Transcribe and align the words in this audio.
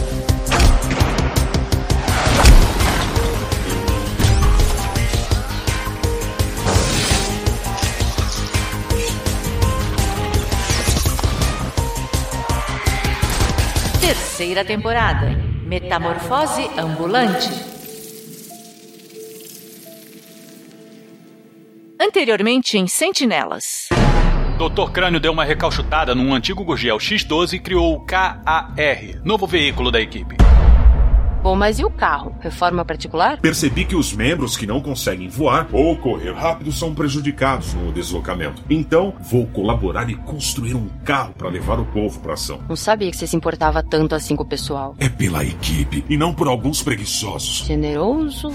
Terceira 14.45 14.63
temporada. 14.63 15.31
Metamorfose 15.65 16.69
ambulante. 16.77 17.49
Anteriormente 21.99 22.77
em 22.77 22.87
Sentinelas. 22.87 23.89
Dr. 24.59 24.93
Crânio 24.93 25.19
deu 25.19 25.33
uma 25.33 25.47
recalchutada 25.47 26.15
num 26.15 26.35
antigo 26.35 26.63
Gurgel 26.63 26.99
X12 26.99 27.55
e 27.55 27.59
criou 27.59 27.95
o 27.95 28.05
KAR, 28.05 28.75
novo 29.25 29.47
veículo 29.47 29.91
da 29.91 29.99
equipe. 29.99 30.37
Bom, 31.45 31.55
mas 31.55 31.79
e 31.79 31.85
o 31.85 31.91
carro? 31.91 32.35
Reforma 32.41 32.87
particular? 32.87 33.39
Percebi 33.39 33.85
que 33.85 33.95
os 33.95 34.15
membros 34.15 34.57
que 34.57 34.67
não 34.67 34.81
conseguem 34.81 35.29
voar 35.29 35.69
ou 35.73 35.95
correr 35.95 36.33
rápido 36.33 36.73
são 36.73 36.95
prejudicados 36.95 37.75
no 37.75 37.93
deslocamento. 37.93 38.63
Então, 38.71 39.13
vou 39.21 39.47
colaborar 39.49 40.09
e 40.09 40.15
construir 40.15 40.75
um 40.75 40.89
carro 41.05 41.35
para 41.37 41.51
levar 41.51 41.79
o 41.79 41.85
povo 41.85 42.19
para 42.21 42.33
ação. 42.33 42.61
Não 42.67 42.75
sabia 42.75 43.11
que 43.11 43.17
você 43.19 43.27
se 43.27 43.37
importava 43.37 43.83
tanto 43.83 44.15
assim 44.15 44.35
com 44.35 44.43
o 44.43 44.47
pessoal. 44.47 44.97
É 44.99 45.07
pela 45.07 45.45
equipe 45.45 46.03
e 46.09 46.17
não 46.17 46.33
por 46.33 46.49
alguns 46.49 46.83
preguiçosos. 46.83 47.67
Generoso. 47.67 48.51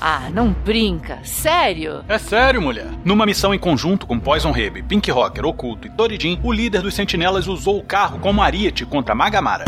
Ah, 0.00 0.30
não 0.32 0.52
brinca. 0.52 1.18
Sério? 1.24 2.04
É 2.08 2.18
sério, 2.18 2.62
mulher. 2.62 2.86
Numa 3.04 3.26
missão 3.26 3.52
em 3.52 3.58
conjunto 3.58 4.06
com 4.06 4.20
Poison 4.20 4.52
Rebe, 4.52 4.84
Pink 4.84 5.10
Rocker, 5.10 5.44
Oculto 5.44 5.88
e 5.88 5.90
Toridin, 5.90 6.38
o 6.44 6.52
líder 6.52 6.82
dos 6.82 6.94
sentinelas 6.94 7.48
usou 7.48 7.78
o 7.78 7.84
carro 7.84 8.20
como 8.20 8.40
ariete 8.40 8.86
contra 8.86 9.12
Magamara. 9.12 9.64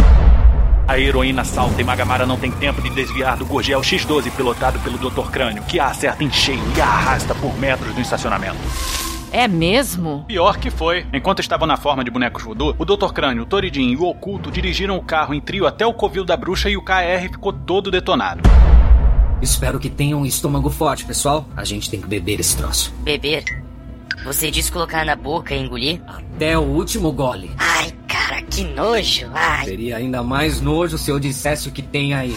A 0.87 0.99
heroína 0.99 1.45
salta 1.45 1.81
e 1.81 1.85
Magamara 1.85 2.27
não 2.27 2.37
tem 2.37 2.51
tempo 2.51 2.83
de 2.83 2.91
desviar 2.91 3.39
do 3.39 3.47
Gurgel 3.47 3.81
X12 3.81 4.31
pilotado 4.33 4.79
pelo 4.81 4.99
Dr. 4.99 5.31
Crânio, 5.31 5.63
que 5.63 5.81
a 5.81 5.87
acerta 5.87 6.23
em 6.23 6.31
cheio 6.31 6.63
e 6.77 6.81
a 6.81 6.87
arrasta 6.87 7.35
por 7.35 7.59
metros 7.59 7.95
do 7.95 8.03
estacionamento. 8.03 8.59
É 9.33 9.49
mesmo? 9.49 10.25
Pior 10.29 10.59
que 10.59 10.71
foi. 10.71 11.07
Enquanto 11.13 11.41
estavam 11.41 11.67
na 11.67 11.79
forma 11.79 12.05
de 12.05 12.11
bonecos 12.11 12.45
voodoo, 12.45 12.77
o 12.79 12.85
Dr. 12.85 13.13
Crânio, 13.13 13.45
o 13.45 13.47
Toridin 13.47 13.93
e 13.93 13.97
o 13.97 14.05
Oculto 14.05 14.51
dirigiram 14.51 14.97
o 14.97 15.03
carro 15.03 15.33
em 15.33 15.41
trio 15.41 15.67
até 15.67 15.87
o 15.87 15.95
covil 15.95 16.25
da 16.25 16.37
bruxa 16.37 16.69
e 16.69 16.77
o 16.77 16.83
KR 16.83 17.29
ficou 17.33 17.53
todo 17.53 17.91
detonado. 17.91 18.43
Espero 19.41 19.81
que 19.81 19.89
tenham 19.89 20.21
um 20.21 20.27
estômago 20.27 20.69
forte, 20.69 21.05
pessoal. 21.05 21.47
A 21.57 21.65
gente 21.65 21.91
tem 21.91 22.01
que 22.01 22.07
beber 22.07 22.39
esse 22.39 22.57
troço. 22.57 22.95
Beber? 23.03 23.45
Você 24.25 24.51
disse 24.51 24.71
colocar 24.71 25.05
na 25.05 25.17
boca 25.17 25.55
e 25.55 25.59
engolir? 25.59 26.01
Até 26.07 26.57
o 26.57 26.63
último 26.63 27.11
gole. 27.11 27.51
Ai, 27.59 27.93
cara, 28.29 28.43
que 28.43 28.65
nojo. 28.65 29.31
Ai. 29.33 29.65
Seria 29.65 29.97
ainda 29.97 30.23
mais 30.23 30.61
nojo 30.61 30.97
se 30.99 31.11
eu 31.11 31.19
dissesse 31.19 31.69
o 31.69 31.73
que 31.73 31.83
tem 31.83 32.15
aí. 32.15 32.37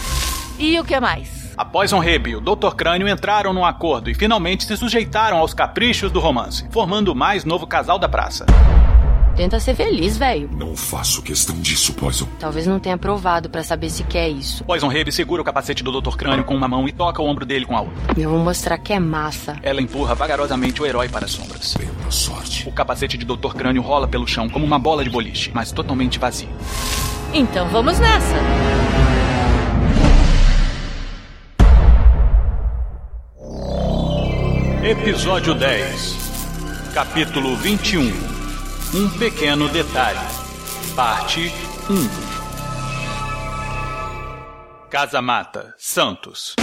E 0.60 0.80
o 0.80 0.84
que 0.84 1.00
mais? 1.00 1.54
A 1.58 1.66
Poison 1.66 2.00
Rebe 2.00 2.32
e 2.32 2.36
o 2.36 2.42
Dr. 2.42 2.76
Crânio 2.76 3.08
entraram 3.08 3.54
num 3.54 3.66
acordo 3.66 4.10
e 4.10 4.14
finalmente 4.14 4.64
se 4.66 4.78
sujeitaram 4.78 5.38
aos 5.38 5.54
caprichos 5.54 6.12
do 6.12 6.20
romance, 6.20 6.67
formando 6.72 7.10
o 7.10 7.16
mais 7.16 7.44
novo 7.44 7.66
casal 7.66 7.98
da 7.98 8.08
praça. 8.08 8.45
Tenta 9.37 9.59
ser 9.59 9.75
feliz, 9.75 10.17
velho. 10.17 10.49
Não 10.52 10.75
faço 10.75 11.21
questão 11.21 11.55
disso, 11.59 11.93
Poison. 11.93 12.27
Talvez 12.39 12.65
não 12.65 12.80
tenha 12.80 12.98
provado 12.98 13.52
para 13.52 13.61
saber 13.64 13.92
se 13.92 14.03
quer 14.03 14.27
isso. 14.27 14.64
Poison 14.64 14.87
Rebe 14.87 15.11
segura 15.11 15.43
o 15.43 15.45
capacete 15.45 15.83
do 15.83 16.02
Dr. 16.02 16.15
Crânio 16.15 16.43
com 16.43 16.55
uma 16.55 16.67
mão 16.67 16.87
e 16.87 16.92
toca 16.92 17.21
o 17.21 17.25
ombro 17.27 17.45
dele 17.45 17.64
com 17.64 17.77
a 17.77 17.81
outra. 17.81 17.95
Eu 18.17 18.31
vou 18.31 18.39
mostrar 18.39 18.80
que 18.80 18.92
é 18.92 18.99
massa. 18.99 19.59
Ela 19.61 19.80
empurra 19.80 20.15
vagarosamente 20.15 20.81
o 20.81 20.87
herói 20.87 21.08
para 21.08 21.25
as 21.25 21.31
sombras. 21.31 21.75
Pela 21.75 22.09
sorte. 22.09 22.67
O 22.67 22.71
capacete 22.71 23.15
de 23.15 23.25
Dr. 23.25 23.53
Crânio 23.55 23.83
rola 23.83 24.08
pelo 24.08 24.25
chão 24.25 24.49
como 24.49 24.65
uma 24.65 24.80
bola 24.80 25.03
de 25.03 25.09
boliche, 25.11 25.52
mas 25.54 25.71
totalmente 25.71 26.17
vazio. 26.17 26.49
Então 27.31 27.69
vamos 27.69 27.99
nessa. 27.99 28.37
Episódio 34.83 35.54
10 35.54 36.92
Capítulo 36.93 37.55
21 37.58 38.36
Um 38.93 39.09
pequeno 39.20 39.67
detalhe. 39.67 40.25
Parte 40.95 41.52
1 41.89 42.09
Casa 44.89 45.21
Mata, 45.21 45.75
Santos 45.77 46.55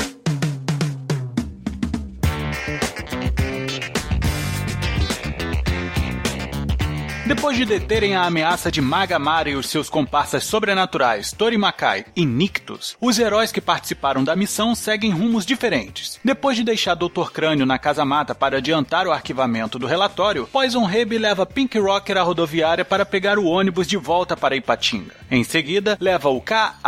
Depois 7.27 7.57
de 7.57 7.65
deterem 7.65 8.15
a 8.15 8.25
ameaça 8.25 8.71
de 8.71 8.83
Magamara 8.83 9.49
e 9.49 9.57
os 9.57 9.71
seus 9.71 9.89
comparsas 9.89 10.45
sobrenaturais, 10.45 11.33
Torimakai 11.33 12.05
e 12.15 12.27
Nictus, 12.27 12.99
os 13.01 13.19
heróis 13.19 13.51
que 13.51 13.63
participaram 13.63 14.23
da 14.23 14.37
missão 14.37 14.75
seguem 14.75 15.11
rumos 15.11 15.47
diferentes. 15.47 16.21
Depois 16.23 16.55
de 16.55 16.63
deixar 16.63 16.95
Dr. 16.95 17.31
Crânio 17.33 17.65
na 17.65 17.79
Casa 17.79 18.05
Mata 18.05 18.35
para 18.35 18.59
adiantar 18.59 19.07
o 19.07 19.11
arquivamento 19.11 19.79
do 19.79 19.87
relatório, 19.87 20.47
Poison 20.53 20.85
Rebe 20.85 21.17
leva 21.17 21.47
Pink 21.47 21.79
Rocker 21.79 22.19
à 22.19 22.23
rodoviária 22.23 22.85
para 22.85 23.07
pegar 23.07 23.39
o 23.39 23.47
ônibus 23.47 23.87
de 23.87 23.97
volta 23.97 24.37
para 24.37 24.55
Ipatinga. 24.55 25.15
Em 25.31 25.43
seguida, 25.43 25.97
leva 25.99 26.29
o 26.29 26.43
KAR, 26.43 26.79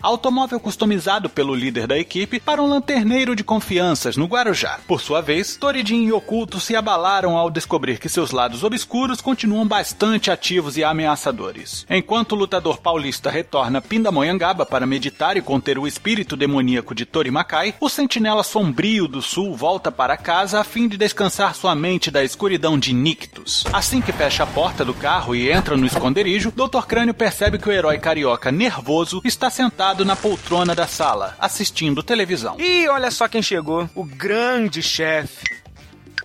automóvel 0.00 0.60
customizado 0.60 1.28
pelo 1.28 1.52
líder 1.52 1.88
da 1.88 1.98
equipe, 1.98 2.38
para 2.38 2.62
um 2.62 2.68
lanterneiro 2.68 3.34
de 3.34 3.42
confianças 3.42 4.16
no 4.16 4.26
Guarujá. 4.26 4.78
Por 4.86 5.00
sua 5.00 5.20
vez, 5.20 5.56
Toridin 5.56 6.04
e 6.04 6.12
Oculto 6.12 6.60
se 6.60 6.76
abalaram 6.76 7.36
ao 7.36 7.50
descobrir 7.50 7.98
que 7.98 8.08
seus 8.08 8.30
lados 8.30 8.62
obscuros 8.62 9.20
continuam 9.20 9.63
bastante 9.66 10.30
ativos 10.30 10.76
e 10.76 10.84
ameaçadores. 10.84 11.86
Enquanto 11.88 12.32
o 12.32 12.36
lutador 12.36 12.78
paulista 12.78 13.30
retorna 13.30 13.78
a 13.78 13.82
Pindamonhangaba 13.82 14.66
para 14.66 14.86
meditar 14.86 15.36
e 15.36 15.42
conter 15.42 15.78
o 15.78 15.86
espírito 15.86 16.36
demoníaco 16.36 16.94
de 16.94 17.04
Torimakai, 17.04 17.74
o 17.80 17.88
sentinela 17.88 18.42
sombrio 18.42 19.08
do 19.08 19.22
sul 19.22 19.54
volta 19.56 19.90
para 19.90 20.16
casa 20.16 20.60
a 20.60 20.64
fim 20.64 20.88
de 20.88 20.96
descansar 20.96 21.54
sua 21.54 21.74
mente 21.74 22.10
da 22.10 22.22
escuridão 22.22 22.78
de 22.78 22.92
Nictus. 22.92 23.64
Assim 23.72 24.00
que 24.00 24.12
fecha 24.12 24.42
a 24.42 24.46
porta 24.46 24.84
do 24.84 24.94
carro 24.94 25.34
e 25.34 25.50
entra 25.50 25.76
no 25.76 25.86
esconderijo, 25.86 26.52
Dr. 26.52 26.86
Crânio 26.86 27.14
percebe 27.14 27.58
que 27.58 27.68
o 27.68 27.72
herói 27.72 27.98
carioca 27.98 28.52
nervoso 28.52 29.20
está 29.24 29.50
sentado 29.50 30.04
na 30.04 30.16
poltrona 30.16 30.74
da 30.74 30.86
sala, 30.86 31.36
assistindo 31.38 32.02
televisão. 32.02 32.56
E 32.58 32.88
olha 32.88 33.10
só 33.10 33.28
quem 33.28 33.42
chegou, 33.42 33.88
o 33.94 34.04
grande 34.04 34.82
chefe. 34.82 35.63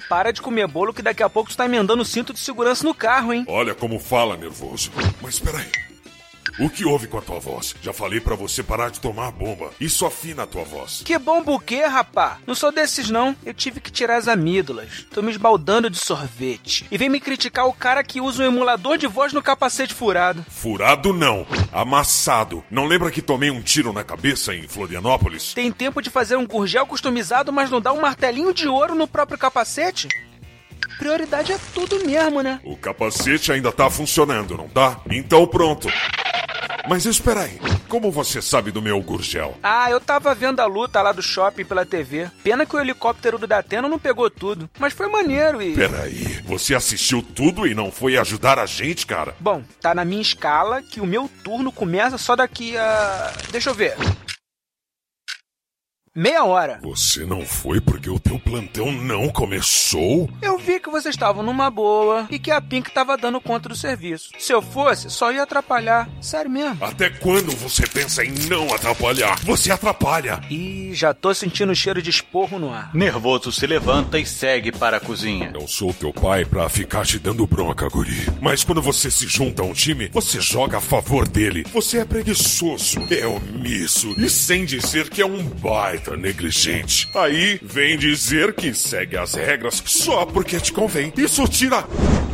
Para 0.10 0.34
de 0.34 0.42
comer 0.42 0.68
bolo 0.68 0.92
que 0.92 1.04
daqui 1.04 1.22
a 1.22 1.30
pouco 1.30 1.52
tu 1.52 1.56
tá 1.56 1.66
emendando 1.66 2.02
o 2.02 2.06
cinto 2.06 2.34
de 2.34 2.40
segurança 2.40 2.84
no 2.84 2.96
carro, 2.96 3.32
hein? 3.32 3.46
Olha 3.48 3.76
como 3.76 4.00
fala, 4.00 4.36
nervoso. 4.36 4.92
Mas 5.22 5.38
peraí. 5.38 5.68
O 6.60 6.70
que 6.70 6.84
houve 6.84 7.08
com 7.08 7.18
a 7.18 7.22
tua 7.22 7.40
voz? 7.40 7.74
Já 7.82 7.94
falei 7.94 8.20
pra 8.20 8.36
você 8.36 8.62
parar 8.62 8.90
de 8.90 9.00
tomar 9.00 9.32
bomba. 9.32 9.72
Isso 9.80 10.06
afina 10.06 10.44
a 10.44 10.48
tua 10.48 10.66
voz. 10.66 11.02
Que 11.06 11.18
bom 11.18 11.42
buquê, 11.42 11.86
rapá. 11.86 12.38
Não 12.46 12.54
sou 12.54 12.70
desses, 12.70 13.10
não. 13.10 13.34
Eu 13.46 13.54
tive 13.54 13.80
que 13.80 13.90
tirar 13.90 14.18
as 14.18 14.28
amígdalas. 14.28 15.06
Tô 15.14 15.22
me 15.22 15.32
esbaldando 15.32 15.90
de 15.90 15.98
sorvete. 15.98 16.86
E 16.92 16.98
vem 16.98 17.08
me 17.08 17.22
criticar 17.22 17.66
o 17.66 17.74
cara 17.74 18.04
que 18.04 18.20
usa 18.20 18.44
um 18.44 18.48
emulador 18.48 18.98
de 18.98 19.08
voz 19.08 19.32
no 19.32 19.42
capacete 19.42 19.94
furado. 19.94 20.46
Furado 20.50 21.14
não. 21.14 21.48
Amassado. 21.72 22.62
Não 22.70 22.86
lembra 22.86 23.10
que 23.10 23.22
tomei 23.22 23.50
um 23.50 23.62
tiro 23.62 23.94
na 23.94 24.04
cabeça 24.04 24.54
em 24.54 24.68
Florianópolis? 24.68 25.54
Tem 25.54 25.72
tempo 25.72 26.02
de 26.02 26.10
fazer 26.10 26.36
um 26.36 26.46
gurgel 26.46 26.86
customizado, 26.86 27.54
mas 27.54 27.70
não 27.70 27.80
dá 27.80 27.94
um 27.94 28.02
martelinho 28.02 28.54
de 28.54 28.68
ouro 28.68 28.96
no 28.96 29.08
próprio 29.08 29.38
capacete? 29.38 30.10
Prioridade 31.00 31.54
é 31.54 31.60
tudo 31.74 32.06
mesmo, 32.06 32.42
né? 32.42 32.60
O 32.64 32.76
capacete 32.76 33.54
ainda 33.54 33.72
tá 33.72 33.90
funcionando, 33.90 34.58
não 34.58 34.68
tá? 34.68 35.00
Então 35.10 35.48
pronto. 35.48 35.88
Mas 36.90 37.06
espera 37.06 37.42
aí, 37.42 37.60
como 37.88 38.12
você 38.12 38.42
sabe 38.42 38.72
do 38.72 38.82
meu 38.82 39.00
Gurgel? 39.02 39.56
Ah, 39.62 39.90
eu 39.92 40.00
tava 40.02 40.34
vendo 40.34 40.60
a 40.60 40.66
luta 40.66 41.02
lá 41.02 41.12
do 41.12 41.22
shopping 41.22 41.64
pela 41.64 41.86
TV. 41.86 42.30
Pena 42.44 42.66
que 42.66 42.76
o 42.76 42.80
helicóptero 42.80 43.38
do 43.38 43.46
Datena 43.46 43.88
não 43.88 44.00
pegou 44.00 44.30
tudo. 44.30 44.70
Mas 44.80 44.94
foi 44.94 45.08
maneiro 45.08 45.62
e. 45.62 45.76
Peraí, 45.76 46.42
você 46.46 46.74
assistiu 46.74 47.22
tudo 47.22 47.68
e 47.68 47.76
não 47.76 47.92
foi 47.92 48.18
ajudar 48.18 48.58
a 48.60 48.66
gente, 48.66 49.06
cara? 49.06 49.36
Bom, 49.40 49.64
tá 49.80 49.94
na 49.94 50.04
minha 50.04 50.22
escala 50.22 50.82
que 50.82 51.00
o 51.00 51.06
meu 51.06 51.30
turno 51.44 51.72
começa 51.72 52.18
só 52.18 52.36
daqui 52.36 52.76
a. 52.76 53.34
Deixa 53.52 53.70
eu 53.70 53.76
ver. 53.76 53.96
Meia 56.16 56.44
hora. 56.44 56.80
Você 56.82 57.24
não 57.26 57.46
foi 57.46 57.80
porque 57.80 58.10
o 58.10 58.20
teu 58.20 58.40
plantão 58.40 58.92
não 58.92 59.30
começou? 59.30 60.30
Eu 60.42 60.58
vi 60.58 60.80
que 60.80 60.90
vocês 60.90 61.14
estavam 61.14 61.44
numa 61.44 61.70
boa 61.70 62.28
e 62.32 62.40
que 62.40 62.50
a 62.50 62.60
Pink 62.60 62.92
tava 62.92 63.16
dando 63.16 63.40
conta 63.40 63.70
do 63.70 63.76
serviço. 63.76 64.32
Se 64.40 64.52
eu 64.52 64.62
fosse, 64.62 65.10
só 65.10 65.32
ia 65.32 65.44
atrapalhar. 65.44 66.10
Sério 66.20 66.50
mesmo. 66.50 66.84
Até 66.84 67.10
quando 67.10 67.56
você 67.56 67.86
pensa 67.88 68.26
em 68.26 68.34
não 68.50 68.74
atrapalhar? 68.74 69.38
Você 69.44 69.72
atrapalha. 69.72 70.42
Ih, 70.50 70.94
já 70.94 71.14
tô 71.14 71.34
sentindo 71.34 71.72
o 71.72 71.76
cheiro 71.76 72.02
de 72.02 72.10
esporro 72.10 72.58
no 72.58 72.74
ar. 72.74 72.94
Nervoso 72.94 73.52
se 73.52 73.68
levanta 73.68 74.18
e 74.20 74.26
segue 74.26 74.72
para 74.72 74.98
a 74.98 75.00
cozinha. 75.00 75.52
Não 75.52 75.68
sou 75.68 75.94
teu 75.94 76.12
pai 76.12 76.44
pra 76.44 76.68
ficar 76.70 77.06
te 77.06 77.20
dando 77.20 77.46
bronca, 77.46 77.88
guri. 77.88 78.28
Mas 78.42 78.64
quando 78.64 78.82
você 78.82 79.12
se 79.12 79.28
junta 79.28 79.62
a 79.62 79.66
um 79.66 79.74
time, 79.74 80.10
você 80.12 80.42
joga 80.42 80.78
a 80.80 80.82
favor 80.82 81.28
dele. 81.28 81.64
Você 81.72 82.00
é 82.00 82.06
preguiçoso, 82.06 83.00
é 83.12 83.28
omisso 83.28 84.16
e 84.18 84.30
sem 84.30 84.66
dizer 84.66 85.10
que 85.10 85.22
é 85.22 85.26
um 85.26 85.44
baita 86.00 86.16
negligente. 86.16 87.10
Aí 87.14 87.60
vem 87.62 87.98
dizer 87.98 88.54
que 88.54 88.74
segue 88.74 89.18
as 89.18 89.34
regras 89.34 89.84
só 89.86 90.26
porque 90.26 90.60
te 90.60 90.72
convém. 90.72 91.14
Isso 91.18 91.46
tira 91.48 91.86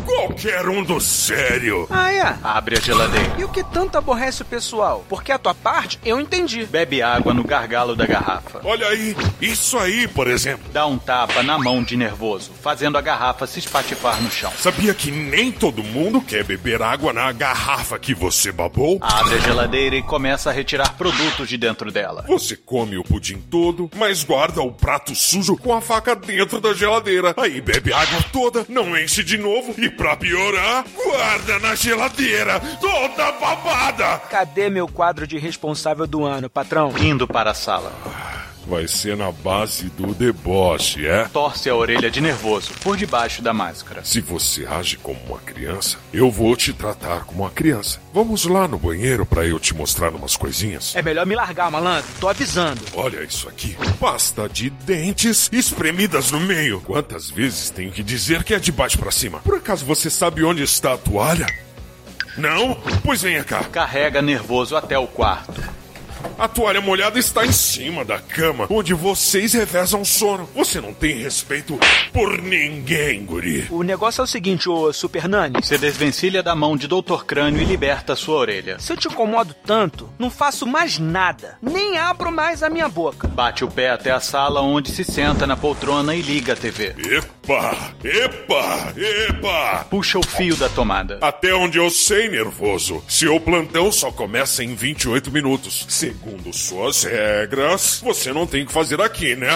qualquer 0.05 0.69
um 0.69 0.83
do 0.83 1.01
sério. 1.01 1.87
Ah, 1.89 2.11
é? 2.13 2.37
Abre 2.43 2.77
a 2.77 2.79
geladeira. 2.79 3.35
E 3.37 3.43
o 3.43 3.49
que 3.49 3.63
tanto 3.63 3.97
aborrece 3.97 4.43
o 4.43 4.45
pessoal? 4.45 5.03
Porque 5.09 5.31
a 5.31 5.39
tua 5.39 5.53
parte, 5.53 5.99
eu 6.05 6.19
entendi. 6.19 6.65
Bebe 6.65 7.01
água 7.01 7.33
no 7.33 7.43
gargalo 7.43 7.95
da 7.95 8.05
garrafa. 8.05 8.61
Olha 8.63 8.87
aí, 8.87 9.15
isso 9.41 9.77
aí, 9.77 10.07
por 10.07 10.27
exemplo. 10.27 10.65
Dá 10.71 10.85
um 10.85 10.97
tapa 10.97 11.41
na 11.41 11.57
mão 11.57 11.83
de 11.83 11.97
nervoso, 11.97 12.51
fazendo 12.61 12.97
a 12.97 13.01
garrafa 13.01 13.47
se 13.47 13.59
espatifar 13.59 14.21
no 14.21 14.29
chão. 14.29 14.51
Sabia 14.57 14.93
que 14.93 15.09
nem 15.09 15.51
todo 15.51 15.83
mundo 15.83 16.21
quer 16.21 16.43
beber 16.43 16.81
água 16.81 17.11
na 17.11 17.31
garrafa 17.31 17.97
que 17.97 18.13
você 18.13 18.51
babou? 18.51 18.99
Abre 19.01 19.35
a 19.35 19.39
geladeira 19.39 19.95
e 19.95 20.03
começa 20.03 20.49
a 20.49 20.53
retirar 20.53 20.93
produtos 20.93 21.49
de 21.49 21.57
dentro 21.57 21.91
dela. 21.91 22.23
Você 22.27 22.55
come 22.55 22.97
o 22.97 23.03
pudim 23.03 23.41
todo, 23.55 23.89
mas 23.95 24.21
guarda 24.21 24.61
o 24.61 24.69
prato 24.69 25.15
sujo 25.15 25.55
com 25.55 25.73
a 25.73 25.79
faca 25.79 26.13
dentro 26.13 26.59
da 26.59 26.73
geladeira. 26.73 27.33
Aí 27.37 27.61
bebe 27.61 27.93
água 27.93 28.21
toda, 28.29 28.65
não 28.67 28.97
enche 28.97 29.23
de 29.23 29.37
novo 29.37 29.73
e 29.77 29.89
pra 29.89 30.17
piorar, 30.17 30.83
guarda 30.93 31.57
na 31.59 31.73
geladeira, 31.73 32.59
toda 32.81 33.31
babada. 33.31 34.19
Cadê 34.29 34.69
meu 34.69 34.89
quadro 34.89 35.25
de 35.25 35.37
responsável 35.37 36.05
do 36.05 36.25
ano, 36.25 36.49
patrão? 36.49 36.93
Indo 36.97 37.25
para 37.25 37.51
a 37.51 37.53
sala. 37.53 37.93
Vai 38.67 38.87
ser 38.87 39.15
na 39.15 39.31
base 39.31 39.89
do 39.89 40.13
deboche, 40.13 41.05
é? 41.05 41.25
Torce 41.25 41.69
a 41.69 41.75
orelha 41.75 42.09
de 42.09 42.19
nervoso 42.19 42.71
por 42.81 42.97
debaixo 42.97 43.41
da 43.41 43.53
máscara. 43.53 44.03
Se 44.03 44.19
você 44.21 44.65
age 44.65 44.97
como 44.97 45.19
uma 45.27 45.37
criança, 45.37 45.97
eu 46.11 46.31
vou 46.31 46.55
te 46.55 46.73
tratar 46.73 47.25
como 47.25 47.43
uma 47.43 47.51
criança. 47.51 47.99
Vamos 48.11 48.45
lá 48.45 48.67
no 48.67 48.79
banheiro 48.79 49.25
pra 49.25 49.45
eu 49.45 49.59
te 49.59 49.75
mostrar 49.75 50.09
umas 50.15 50.35
coisinhas. 50.35 50.95
É 50.95 51.01
melhor 51.01 51.25
me 51.27 51.35
largar, 51.35 51.69
malandro. 51.69 52.09
Tô 52.19 52.27
avisando. 52.27 52.81
Olha 52.95 53.23
isso 53.23 53.47
aqui. 53.47 53.77
Pasta 53.99 54.49
de 54.49 54.69
dentes 54.71 55.47
espremidas 55.51 56.31
no 56.31 56.39
meio. 56.39 56.81
Quantas 56.81 57.29
vezes 57.29 57.69
tenho 57.69 57.91
que 57.91 58.01
dizer 58.01 58.43
que 58.43 58.53
é 58.53 58.59
de 58.59 58.71
baixo 58.71 58.97
pra 58.97 59.11
cima? 59.11 59.39
Por 59.39 59.55
acaso 59.55 59.85
você 59.85 60.09
sabe 60.09 60.43
onde 60.43 60.63
está 60.63 60.93
a 60.93 60.97
toalha? 60.97 61.45
Não? 62.37 62.75
Pois 63.03 63.21
venha 63.21 63.43
cá. 63.43 63.63
Carrega 63.65 64.21
nervoso 64.21 64.75
até 64.75 64.97
o 64.97 65.07
quarto. 65.07 65.61
A 66.37 66.47
toalha 66.47 66.81
molhada 66.81 67.17
está 67.17 67.45
em 67.45 67.51
cima 67.51 68.03
da 68.03 68.19
cama, 68.19 68.67
onde 68.69 68.93
vocês 68.93 69.53
revezam 69.53 70.03
sono. 70.03 70.49
Você 70.55 70.81
não 70.81 70.93
tem 70.93 71.15
respeito 71.21 71.79
por 72.11 72.41
ninguém, 72.41 73.25
guri. 73.25 73.67
O 73.69 73.83
negócio 73.83 74.21
é 74.21 74.23
o 74.23 74.27
seguinte, 74.27 74.69
ô 74.69 74.91
Super 74.91 75.27
Nani. 75.27 75.55
Se 75.63 75.77
desvencilha 75.77 76.43
da 76.43 76.55
mão 76.55 76.75
de 76.75 76.87
Dr. 76.87 77.23
Crânio 77.25 77.61
e 77.61 77.65
liberta 77.65 78.15
sua 78.15 78.37
orelha. 78.37 78.79
Se 78.79 78.93
eu 78.93 78.97
te 78.97 79.07
incomodo 79.07 79.55
tanto, 79.65 80.09
não 80.19 80.29
faço 80.29 80.65
mais 80.65 80.99
nada. 80.99 81.57
Nem 81.61 81.97
abro 81.97 82.31
mais 82.31 82.63
a 82.63 82.69
minha 82.69 82.89
boca. 82.89 83.27
Bate 83.27 83.63
o 83.63 83.69
pé 83.69 83.89
até 83.89 84.11
a 84.11 84.19
sala 84.19 84.61
onde 84.61 84.91
se 84.91 85.03
senta 85.03 85.47
na 85.47 85.55
poltrona 85.55 86.15
e 86.15 86.21
liga 86.21 86.53
a 86.53 86.55
TV. 86.55 86.95
Epa! 86.97 87.93
Epa! 88.03 88.93
Epa! 88.95 89.85
Puxa 89.89 90.19
o 90.19 90.25
fio 90.25 90.55
da 90.55 90.69
tomada. 90.69 91.19
Até 91.21 91.53
onde 91.53 91.77
eu 91.77 91.89
sei, 91.89 92.29
nervoso. 92.29 93.03
Seu 93.07 93.39
plantão 93.39 93.91
só 93.91 94.11
começa 94.11 94.63
em 94.63 94.75
28 94.75 95.31
minutos. 95.31 95.85
Segundo 96.15 96.53
suas 96.53 97.03
regras, 97.03 97.99
você 98.01 98.31
não 98.31 98.47
tem 98.47 98.65
que 98.65 98.71
fazer 98.71 99.01
aqui, 99.01 99.35
né? 99.35 99.49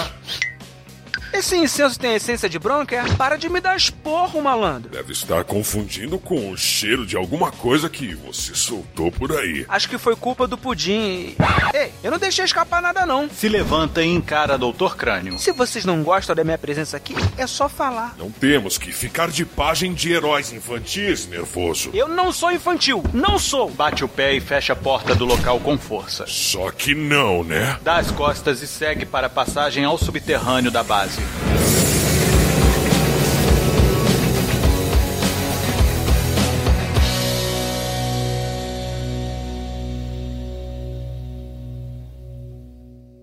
Esse 1.32 1.56
incenso 1.56 1.98
tem 1.98 2.14
essência 2.14 2.48
de 2.48 2.58
bronca? 2.58 2.96
É? 2.96 3.14
Para 3.14 3.36
de 3.36 3.48
me 3.48 3.60
dar 3.60 3.76
esporro, 3.76 4.42
malandro. 4.42 4.90
Deve 4.90 5.12
estar 5.12 5.44
confundindo 5.44 6.18
com 6.18 6.50
o 6.50 6.56
cheiro 6.56 7.06
de 7.06 7.16
alguma 7.16 7.52
coisa 7.52 7.88
que 7.88 8.14
você 8.14 8.54
soltou 8.54 9.12
por 9.12 9.32
aí. 9.38 9.64
Acho 9.68 9.88
que 9.88 9.96
foi 9.96 10.16
culpa 10.16 10.46
do 10.46 10.58
pudim. 10.58 11.36
Ei, 11.72 11.92
eu 12.02 12.10
não 12.10 12.18
deixei 12.18 12.44
escapar 12.44 12.82
nada 12.82 13.06
não. 13.06 13.28
Se 13.30 13.48
levanta 13.48 14.02
e 14.02 14.08
encara 14.08 14.58
Dr. 14.58 14.96
Crânio. 14.96 15.38
Se 15.38 15.52
vocês 15.52 15.84
não 15.84 16.02
gostam 16.02 16.34
da 16.34 16.44
minha 16.44 16.58
presença 16.58 16.96
aqui, 16.96 17.14
é 17.38 17.46
só 17.46 17.68
falar. 17.68 18.14
Não 18.18 18.30
temos 18.30 18.76
que 18.76 18.92
ficar 18.92 19.30
de 19.30 19.44
página 19.44 19.94
de 19.94 20.12
heróis 20.12 20.52
infantis, 20.52 21.26
nervoso. 21.26 21.90
Eu 21.94 22.08
não 22.08 22.32
sou 22.32 22.50
infantil, 22.50 23.02
não 23.12 23.38
sou. 23.38 23.70
Bate 23.70 24.04
o 24.04 24.08
pé 24.08 24.34
e 24.34 24.40
fecha 24.40 24.72
a 24.72 24.76
porta 24.76 25.14
do 25.14 25.24
local 25.24 25.60
com 25.60 25.78
força. 25.78 26.24
Só 26.26 26.70
que 26.70 26.94
não, 26.94 27.44
né? 27.44 27.78
Dá 27.82 27.96
as 27.96 28.10
costas 28.10 28.60
e 28.62 28.66
segue 28.66 29.06
para 29.06 29.28
a 29.28 29.30
passagem 29.30 29.84
ao 29.84 29.96
subterrâneo 29.96 30.70
da 30.70 30.82
base. 30.82 31.19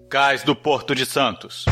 Cais 0.09 0.41
do 0.41 0.55
Porto 0.55 0.95
de 0.95 1.05
Santos. 1.05 1.65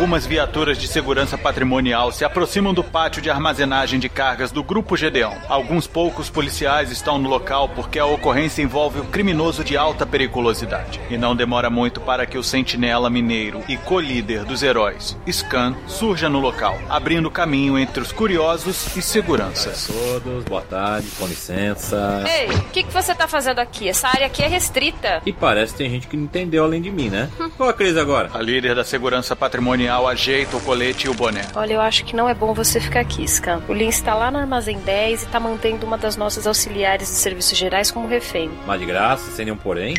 Algumas 0.00 0.26
viaturas 0.26 0.78
de 0.78 0.88
segurança 0.88 1.36
patrimonial 1.36 2.10
se 2.10 2.24
aproximam 2.24 2.72
do 2.72 2.82
pátio 2.82 3.20
de 3.20 3.28
armazenagem 3.28 4.00
de 4.00 4.08
cargas 4.08 4.50
do 4.50 4.64
Grupo 4.64 4.96
Gedeon. 4.96 5.34
Alguns 5.46 5.86
poucos 5.86 6.30
policiais 6.30 6.90
estão 6.90 7.18
no 7.18 7.28
local 7.28 7.68
porque 7.68 7.98
a 7.98 8.06
ocorrência 8.06 8.62
envolve 8.62 8.98
o 8.98 9.04
criminoso 9.04 9.62
de 9.62 9.76
alta 9.76 10.06
periculosidade. 10.06 10.98
E 11.10 11.18
não 11.18 11.36
demora 11.36 11.68
muito 11.68 12.00
para 12.00 12.24
que 12.24 12.38
o 12.38 12.42
sentinela 12.42 13.10
mineiro 13.10 13.62
e 13.68 13.76
co-líder 13.76 14.46
dos 14.46 14.62
heróis, 14.62 15.18
Scan, 15.30 15.76
surja 15.86 16.30
no 16.30 16.40
local, 16.40 16.78
abrindo 16.88 17.30
caminho 17.30 17.78
entre 17.78 18.02
os 18.02 18.10
curiosos 18.10 18.96
e 18.96 19.02
seguranças. 19.02 19.86
todos, 19.86 20.44
boa 20.44 20.62
tarde, 20.62 21.08
com 21.18 21.26
licença. 21.26 22.24
Ei, 22.26 22.48
o 22.48 22.70
que, 22.70 22.84
que 22.84 22.90
você 22.90 23.14
tá 23.14 23.28
fazendo 23.28 23.58
aqui? 23.58 23.90
Essa 23.90 24.08
área 24.08 24.28
aqui 24.28 24.42
é 24.42 24.48
restrita. 24.48 25.20
E 25.26 25.32
parece 25.34 25.74
que 25.74 25.78
tem 25.78 25.90
gente 25.90 26.08
que 26.08 26.16
não 26.16 26.24
entendeu 26.24 26.64
além 26.64 26.80
de 26.80 26.90
mim, 26.90 27.10
né? 27.10 27.28
Qual 27.58 27.68
a 27.68 27.74
crise 27.74 28.00
agora? 28.00 28.30
A 28.32 28.40
líder 28.40 28.74
da 28.74 28.82
segurança 28.82 29.36
patrimonial 29.36 29.89
ajeita 29.90 30.56
o 30.56 30.60
colete 30.60 31.06
e 31.06 31.10
o 31.10 31.14
boné. 31.14 31.46
Olha, 31.54 31.74
eu 31.74 31.80
acho 31.80 32.04
que 32.04 32.14
não 32.14 32.28
é 32.28 32.34
bom 32.34 32.54
você 32.54 32.80
ficar 32.80 33.00
aqui, 33.00 33.26
Scan. 33.26 33.62
O 33.68 33.72
Lin 33.72 33.88
está 33.88 34.14
lá 34.14 34.30
no 34.30 34.38
Armazém 34.38 34.78
10 34.78 35.24
e 35.24 35.26
tá 35.26 35.40
mantendo 35.40 35.86
uma 35.86 35.98
das 35.98 36.16
nossas 36.16 36.46
auxiliares 36.46 37.08
de 37.08 37.14
serviços 37.14 37.56
gerais 37.56 37.90
como 37.90 38.06
refém. 38.06 38.50
Mas 38.66 38.80
de 38.80 38.86
graça, 38.86 39.30
sem 39.32 39.44
nenhum 39.44 39.56
porém. 39.56 39.94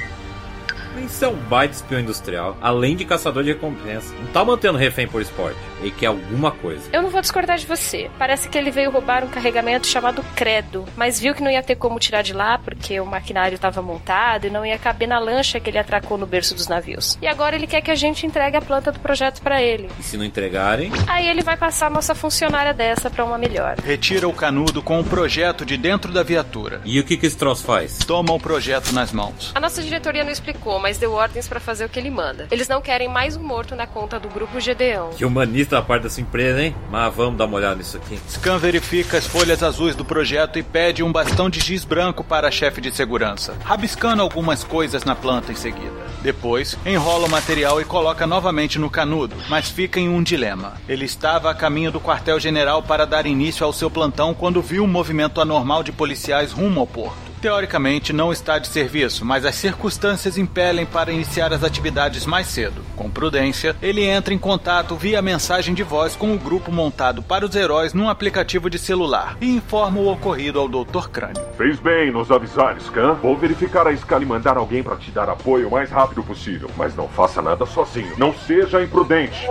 Isso 1.06 1.24
é 1.24 1.28
um 1.28 1.36
baita 1.36 1.76
espião 1.76 2.02
industrial, 2.02 2.58
além 2.62 2.96
de 2.96 3.06
caçador 3.06 3.44
de 3.44 3.54
recompensa. 3.54 4.14
Não 4.20 4.28
tá 4.28 4.44
mantendo 4.44 4.78
refém 4.78 5.08
por 5.08 5.22
esporte. 5.22 5.60
Ele 5.82 5.92
quer 5.92 6.08
alguma 6.08 6.52
coisa. 6.52 6.90
Eu 6.94 7.02
não 7.02 7.10
vou 7.10 7.22
discordar 7.22 7.58
de 7.58 7.66
você. 7.66 8.10
Parece 8.20 8.48
que 8.48 8.58
ele 8.58 8.72
veio 8.72 8.92
roubar 8.92 9.24
um 9.24 9.28
carregamento 9.28 9.88
chamado 9.88 10.24
Credo, 10.36 10.86
mas 10.96 11.20
viu 11.20 11.34
que 11.34 11.42
não 11.44 11.50
ia 11.52 11.64
ter 11.64 11.76
como 11.76 12.00
tirar 12.00 12.22
de 12.22 12.34
lá 12.34 12.58
porque 12.60 13.00
o 13.00 13.06
maquinário 13.06 13.56
estava 13.56 13.82
montado 13.82 14.46
e 14.46 14.50
não 14.50 14.66
ia 14.66 14.78
caber 14.78 15.08
na 15.08 15.20
lancha 15.20 15.60
que 15.60 15.70
ele 15.70 15.78
atracou 15.80 16.18
no 16.18 16.26
berço 16.28 16.54
dos 16.56 16.68
navios. 16.68 17.18
E 17.22 17.28
agora 17.28 17.56
ele 17.56 17.68
quer 17.68 17.82
que 17.82 17.92
a 17.92 17.96
gente 17.96 18.26
entregue 18.26 18.58
a 18.58 18.62
planta 18.62 18.92
do 18.92 19.00
projeto 19.00 19.42
para 19.42 19.62
ele. 19.62 19.90
E 20.00 20.04
se 20.04 20.18
não 20.18 20.24
entregarem, 20.26 20.92
Aí 21.08 21.28
ele 21.28 21.42
vai 21.42 21.58
passar 21.58 21.88
a 21.88 21.90
nossa 21.90 22.14
funcionária 22.16 22.74
dessa 22.74 23.10
para 23.10 23.26
uma 23.26 23.38
melhor. 23.38 23.76
Retira 23.84 24.28
o 24.28 24.34
canudo 24.34 24.82
com 24.82 25.00
o 25.00 25.04
projeto 25.04 25.66
de 25.66 25.78
dentro 25.78 26.12
da 26.12 26.24
viatura. 26.24 26.82
e 26.86 27.00
o 27.00 27.04
que, 27.04 27.18
que 27.18 27.26
esse 27.26 27.38
troço 27.38 27.64
faz? 27.64 27.98
Toma 28.00 28.32
o 28.34 28.40
projeto 28.40 28.92
nas 28.94 29.12
mãos. 29.12 29.52
A 29.56 29.60
nossa 29.60 29.82
diretoria 29.82 30.24
não 30.24 30.32
explicou, 30.32 30.80
mas 30.80 30.98
deu 30.98 31.14
ordens 31.14 31.48
para 31.48 31.60
fazer 31.60 31.86
o 31.86 31.90
que 31.90 32.00
ele 32.00 32.10
manda. 32.10 32.48
Eles 32.52 32.68
não 32.68 32.82
querem 32.82 33.08
mais 33.08 33.36
um 33.36 33.44
morto 33.44 33.76
na 33.76 33.88
conta 33.88 34.20
do 34.20 34.30
grupo 34.30 34.60
Gedeão. 34.60 35.10
Que 35.12 35.26
humanista 35.26 35.71
da 35.72 35.82
parte 35.82 36.04
dessa 36.04 36.22
empresa, 36.22 36.62
hein? 36.62 36.76
Mas 36.90 37.14
vamos 37.16 37.38
dar 37.38 37.46
uma 37.46 37.58
olhada 37.58 37.76
nisso 37.76 37.98
aqui. 37.98 38.20
Scan 38.30 38.58
verifica 38.58 39.18
as 39.18 39.26
folhas 39.26 39.64
azuis 39.64 39.96
do 39.96 40.06
projeto 40.06 40.60
e 40.60 40.64
pede 40.64 41.02
um 41.02 41.12
bastão 41.12 41.50
de 41.50 41.60
giz 41.60 41.84
branco 41.84 42.24
para 42.24 42.48
a 42.48 42.52
chefe 42.52 42.82
de 42.82 42.92
segurança, 42.92 43.56
rabiscando 43.64 44.22
algumas 44.22 44.64
coisas 44.64 45.04
na 45.04 45.16
planta 45.16 45.52
em 45.52 45.56
seguida. 45.56 46.02
Depois, 46.22 46.78
enrola 46.86 47.26
o 47.26 47.30
material 47.30 47.82
e 47.82 47.86
coloca 47.86 48.28
novamente 48.28 48.78
no 48.78 48.90
canudo, 48.90 49.36
mas 49.50 49.70
fica 49.70 50.00
em 50.00 50.10
um 50.10 50.22
dilema. 50.22 50.74
Ele 50.88 51.06
estava 51.06 51.50
a 51.50 51.56
caminho 51.56 51.92
do 51.92 52.00
quartel-general 52.00 52.84
para 52.84 53.06
dar 53.06 53.26
início 53.26 53.66
ao 53.66 53.74
seu 53.74 53.90
plantão 53.90 54.34
quando 54.34 54.62
viu 54.62 54.84
um 54.84 54.88
movimento 54.88 55.42
anormal 55.42 55.82
de 55.82 55.92
policiais 55.92 56.52
rumo 56.52 56.82
ao 56.82 56.88
porto. 56.88 57.31
Teoricamente 57.42 58.14
não 58.14 58.32
está 58.32 58.60
de 58.60 58.68
serviço, 58.68 59.26
mas 59.26 59.46
as 59.46 59.56
circunstâncias 59.56 60.38
impelem 60.38 60.86
para 60.86 61.12
iniciar 61.12 61.52
as 61.52 61.64
atividades 61.64 62.24
mais 62.24 62.46
cedo. 62.46 62.84
Com 62.96 63.10
prudência, 63.10 63.76
ele 63.82 64.06
entra 64.06 64.32
em 64.32 64.38
contato 64.38 64.96
via 64.96 65.24
mensagem 65.24 65.74
de 65.74 65.82
voz 65.82 66.16
com 66.16 66.36
o 66.36 66.38
grupo 66.38 66.72
montado 66.72 67.24
para 67.24 67.44
os 67.44 67.56
heróis 67.56 67.96
num 67.96 68.08
aplicativo 68.08 68.70
de 68.70 68.78
celular 68.78 69.38
e 69.42 69.56
informa 69.56 70.00
o 70.00 70.12
ocorrido 70.12 70.60
ao 70.60 70.68
Dr. 70.68 71.10
Crânio. 71.12 71.42
Fez 71.58 71.80
bem 71.80 72.12
nos 72.12 72.30
avisar, 72.30 72.80
Scan. 72.80 73.14
Vou 73.16 73.36
verificar 73.36 73.88
a 73.88 73.92
escala 73.92 74.22
e 74.22 74.28
mandar 74.28 74.56
alguém 74.56 74.84
para 74.84 74.98
te 74.98 75.10
dar 75.10 75.28
apoio 75.28 75.68
o 75.68 75.72
mais 75.72 75.90
rápido 75.90 76.22
possível. 76.22 76.70
Mas 76.78 76.96
não 76.96 77.08
faça 77.08 77.42
nada 77.42 77.66
sozinho. 77.66 78.14
Não 78.20 78.36
seja 78.36 78.84
imprudente. 78.84 79.48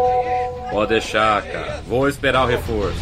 Pode 0.71 0.91
deixar, 0.91 1.43
cara. 1.43 1.83
Vou 1.89 2.09
esperar 2.09 2.45
o 2.45 2.47
reforço. 2.47 3.01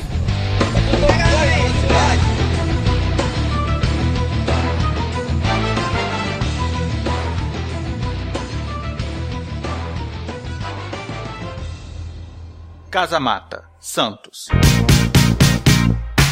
Casa 12.98 13.20
Mata, 13.20 13.70
Santos. 13.78 14.48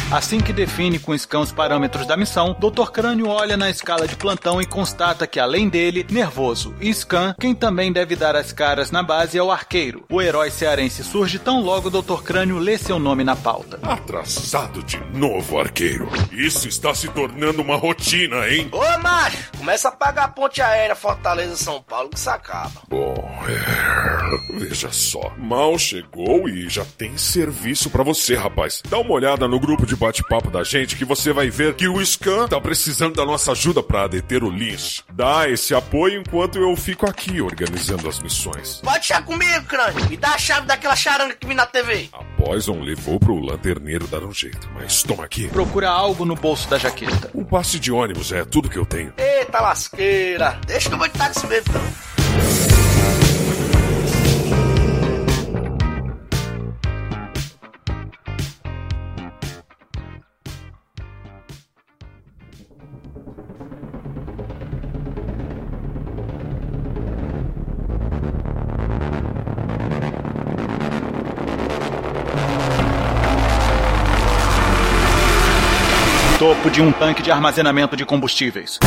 Assim 0.09 0.39
que 0.39 0.53
define 0.53 0.99
com 0.99 1.17
Scan 1.17 1.41
os 1.41 1.51
parâmetros 1.51 2.07
da 2.07 2.15
missão, 2.15 2.55
Dr. 2.57 2.91
Crânio 2.91 3.27
olha 3.27 3.57
na 3.57 3.69
escala 3.69 4.07
de 4.07 4.15
plantão 4.15 4.61
e 4.61 4.65
constata 4.65 5.27
que, 5.27 5.37
além 5.37 5.67
dele, 5.67 6.07
Nervoso 6.09 6.73
e 6.79 6.93
Scan, 6.93 7.35
quem 7.37 7.53
também 7.53 7.91
deve 7.91 8.15
dar 8.15 8.33
as 8.33 8.53
caras 8.53 8.89
na 8.89 9.03
base 9.03 9.37
é 9.37 9.43
o 9.43 9.51
Arqueiro. 9.51 10.05
O 10.09 10.21
herói 10.21 10.49
cearense 10.49 11.03
surge 11.03 11.37
tão 11.37 11.59
logo 11.59 11.89
Dr. 11.89 12.23
Crânio 12.23 12.57
lê 12.57 12.77
seu 12.77 12.97
nome 12.99 13.25
na 13.25 13.35
pauta. 13.35 13.79
Atrasado 13.83 14.81
de 14.81 14.97
novo, 15.13 15.59
arqueiro. 15.59 16.09
Isso 16.31 16.69
está 16.69 16.95
se 16.95 17.09
tornando 17.09 17.61
uma 17.61 17.75
rotina, 17.75 18.47
hein? 18.47 18.69
Ô, 18.71 18.99
macho, 18.99 19.51
começa 19.57 19.89
a 19.89 19.91
pagar 19.91 20.23
a 20.23 20.29
ponte 20.29 20.61
aérea 20.61 20.95
Fortaleza-São 20.95 21.83
Paulo 21.83 22.09
que 22.09 22.17
isso 22.17 22.29
acaba. 22.29 22.81
Bom, 22.87 23.15
é... 23.45 24.57
veja 24.57 24.89
só. 24.89 25.33
Mal 25.37 25.77
chegou 25.77 26.47
e 26.47 26.69
já 26.69 26.85
tem 26.97 27.17
serviço 27.17 27.89
pra 27.89 28.03
você, 28.03 28.35
rapaz. 28.35 28.81
Dá 28.89 28.99
uma 28.99 29.11
olhada 29.11 29.49
no 29.49 29.59
grupo 29.59 29.85
de 29.85 29.96
bate-papo 29.97 30.49
da 30.49 30.63
gente 30.63 30.95
que 30.95 31.03
você 31.03 31.33
vai 31.33 31.49
ver 31.49 31.73
que 31.75 31.87
o 31.87 32.03
Scan 32.05 32.47
tá 32.47 32.61
precisando 32.61 33.15
da 33.15 33.25
nossa 33.25 33.51
ajuda 33.51 33.83
pra 33.83 34.07
deter 34.07 34.43
o 34.43 34.49
Lynch. 34.49 35.03
Dá 35.11 35.49
esse 35.49 35.73
apoio 35.73 36.21
enquanto 36.21 36.57
eu 36.57 36.75
fico 36.75 37.09
aqui 37.09 37.41
organizando 37.41 38.07
as 38.07 38.19
missões. 38.19 38.79
Pode 38.83 38.99
deixar 38.99 39.23
comigo, 39.25 39.65
crânio. 39.65 40.09
Me 40.09 40.15
dá 40.17 40.35
a 40.35 40.37
chave 40.37 40.67
daquela 40.67 40.95
charanga 40.95 41.35
que 41.35 41.47
vi 41.47 41.53
na 41.53 41.65
TV. 41.65 42.09
A 42.13 42.23
Poison 42.41 42.79
levou 42.81 43.19
pro 43.19 43.39
lanterneiro 43.39 44.07
dar 44.07 44.23
um 44.23 44.31
jeito, 44.31 44.69
mas 44.73 45.03
toma 45.03 45.25
aqui. 45.25 45.47
Procura 45.47 45.89
algo 45.89 46.23
no 46.23 46.35
bolso 46.35 46.69
da 46.69 46.77
jaqueta. 46.77 47.31
Um 47.33 47.43
passe 47.43 47.79
de 47.79 47.91
ônibus 47.91 48.31
é 48.31 48.45
tudo 48.45 48.69
que 48.69 48.77
eu 48.77 48.85
tenho. 48.85 49.13
Eita 49.17 49.59
lasqueira. 49.59 50.59
Deixa 50.65 50.89
que 50.89 50.95
eu 50.95 50.99
vou 50.99 51.07
de 51.07 51.17
táxi 51.17 51.47
mesmo, 51.47 51.65
então. 51.69 53.36
Topo 76.39 76.69
de 76.69 76.83
um 76.83 76.91
tanque 76.91 77.23
de 77.23 77.31
armazenamento 77.31 77.95
de 77.95 78.05
combustíveis. 78.05 78.77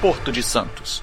Porto 0.00 0.30
de 0.30 0.40
Santos. 0.40 1.02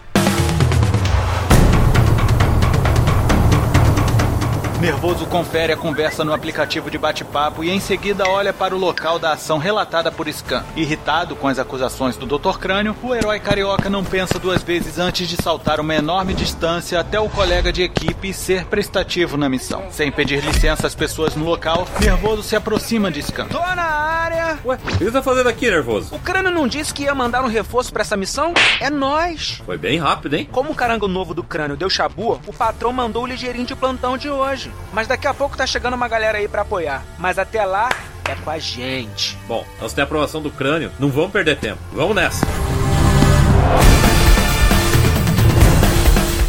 Nervoso 4.85 5.25
confere 5.25 5.73
a 5.73 5.77
conversa 5.77 6.23
no 6.23 6.31
aplicativo 6.31 6.91
de 6.91 6.97
bate-papo 6.99 7.63
e 7.63 7.71
em 7.71 7.79
seguida 7.79 8.29
olha 8.29 8.53
para 8.53 8.75
o 8.75 8.77
local 8.77 9.17
da 9.17 9.31
ação 9.31 9.57
relatada 9.57 10.11
por 10.11 10.31
Scan. 10.31 10.63
Irritado 10.75 11.35
com 11.35 11.47
as 11.47 11.57
acusações 11.57 12.15
do 12.15 12.27
Dr. 12.27 12.59
Crânio, 12.59 12.95
o 13.01 13.15
herói 13.15 13.39
carioca 13.39 13.89
não 13.89 14.03
pensa 14.03 14.37
duas 14.37 14.61
vezes 14.61 14.99
antes 14.99 15.27
de 15.27 15.41
saltar 15.41 15.79
uma 15.79 15.95
enorme 15.95 16.35
distância 16.35 16.99
até 16.99 17.19
o 17.19 17.27
colega 17.27 17.73
de 17.73 17.81
equipe 17.81 18.29
e 18.29 18.33
ser 18.33 18.65
prestativo 18.65 19.37
na 19.37 19.49
missão. 19.49 19.85
Sem 19.89 20.11
pedir 20.11 20.45
licença 20.45 20.85
às 20.85 20.93
pessoas 20.93 21.35
no 21.35 21.45
local, 21.45 21.87
Nervoso 21.99 22.43
se 22.43 22.55
aproxima 22.55 23.09
de 23.09 23.23
Scan. 23.23 23.47
Tô 23.47 23.57
na 23.57 23.81
área. 23.81 24.59
Ué, 24.63 24.75
o 24.75 24.97
que 24.97 25.03
você 25.03 25.11
tá 25.11 25.23
fazendo 25.23 25.49
aqui, 25.49 25.67
nervoso? 25.67 26.13
O 26.13 26.19
crânio 26.19 26.51
não 26.51 26.67
disse 26.67 26.93
que 26.93 27.03
ia 27.03 27.15
mandar 27.15 27.43
um 27.43 27.47
reforço 27.47 27.91
pra 27.91 28.03
essa 28.03 28.15
missão? 28.15 28.53
É 28.79 28.91
nós. 28.91 29.63
Foi 29.65 29.79
bem 29.79 29.97
rápido, 29.97 30.35
hein? 30.35 30.47
Como 30.51 30.71
o 30.71 30.75
carango 30.75 31.07
novo 31.07 31.33
do 31.33 31.43
crânio 31.43 31.75
deu 31.75 31.89
chabu, 31.89 32.39
o 32.45 32.53
patrão 32.53 32.93
mandou 32.93 33.23
o 33.23 33.25
ligeirinho 33.25 33.65
de 33.65 33.75
plantão 33.75 34.15
de 34.15 34.29
hoje. 34.29 34.71
Mas 34.93 35.07
daqui 35.07 35.27
a 35.27 35.33
pouco 35.33 35.57
tá 35.57 35.67
chegando 35.67 35.93
uma 35.93 36.07
galera 36.07 36.37
aí 36.37 36.47
pra 36.47 36.61
apoiar. 36.61 37.03
Mas 37.17 37.37
até 37.37 37.65
lá, 37.65 37.89
é 38.29 38.35
com 38.35 38.49
a 38.49 38.57
gente. 38.57 39.37
Bom, 39.47 39.65
nós 39.79 39.93
temos 39.93 39.99
a 39.99 40.03
aprovação 40.03 40.41
do 40.41 40.49
crânio. 40.49 40.91
Não 40.99 41.09
vamos 41.09 41.31
perder 41.31 41.57
tempo. 41.57 41.79
Vamos 41.91 42.15
nessa. 42.15 42.45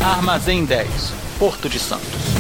Armazém 0.01 0.65
10, 0.65 1.13
Porto 1.39 1.69
de 1.69 1.79
Santos. 1.79 2.36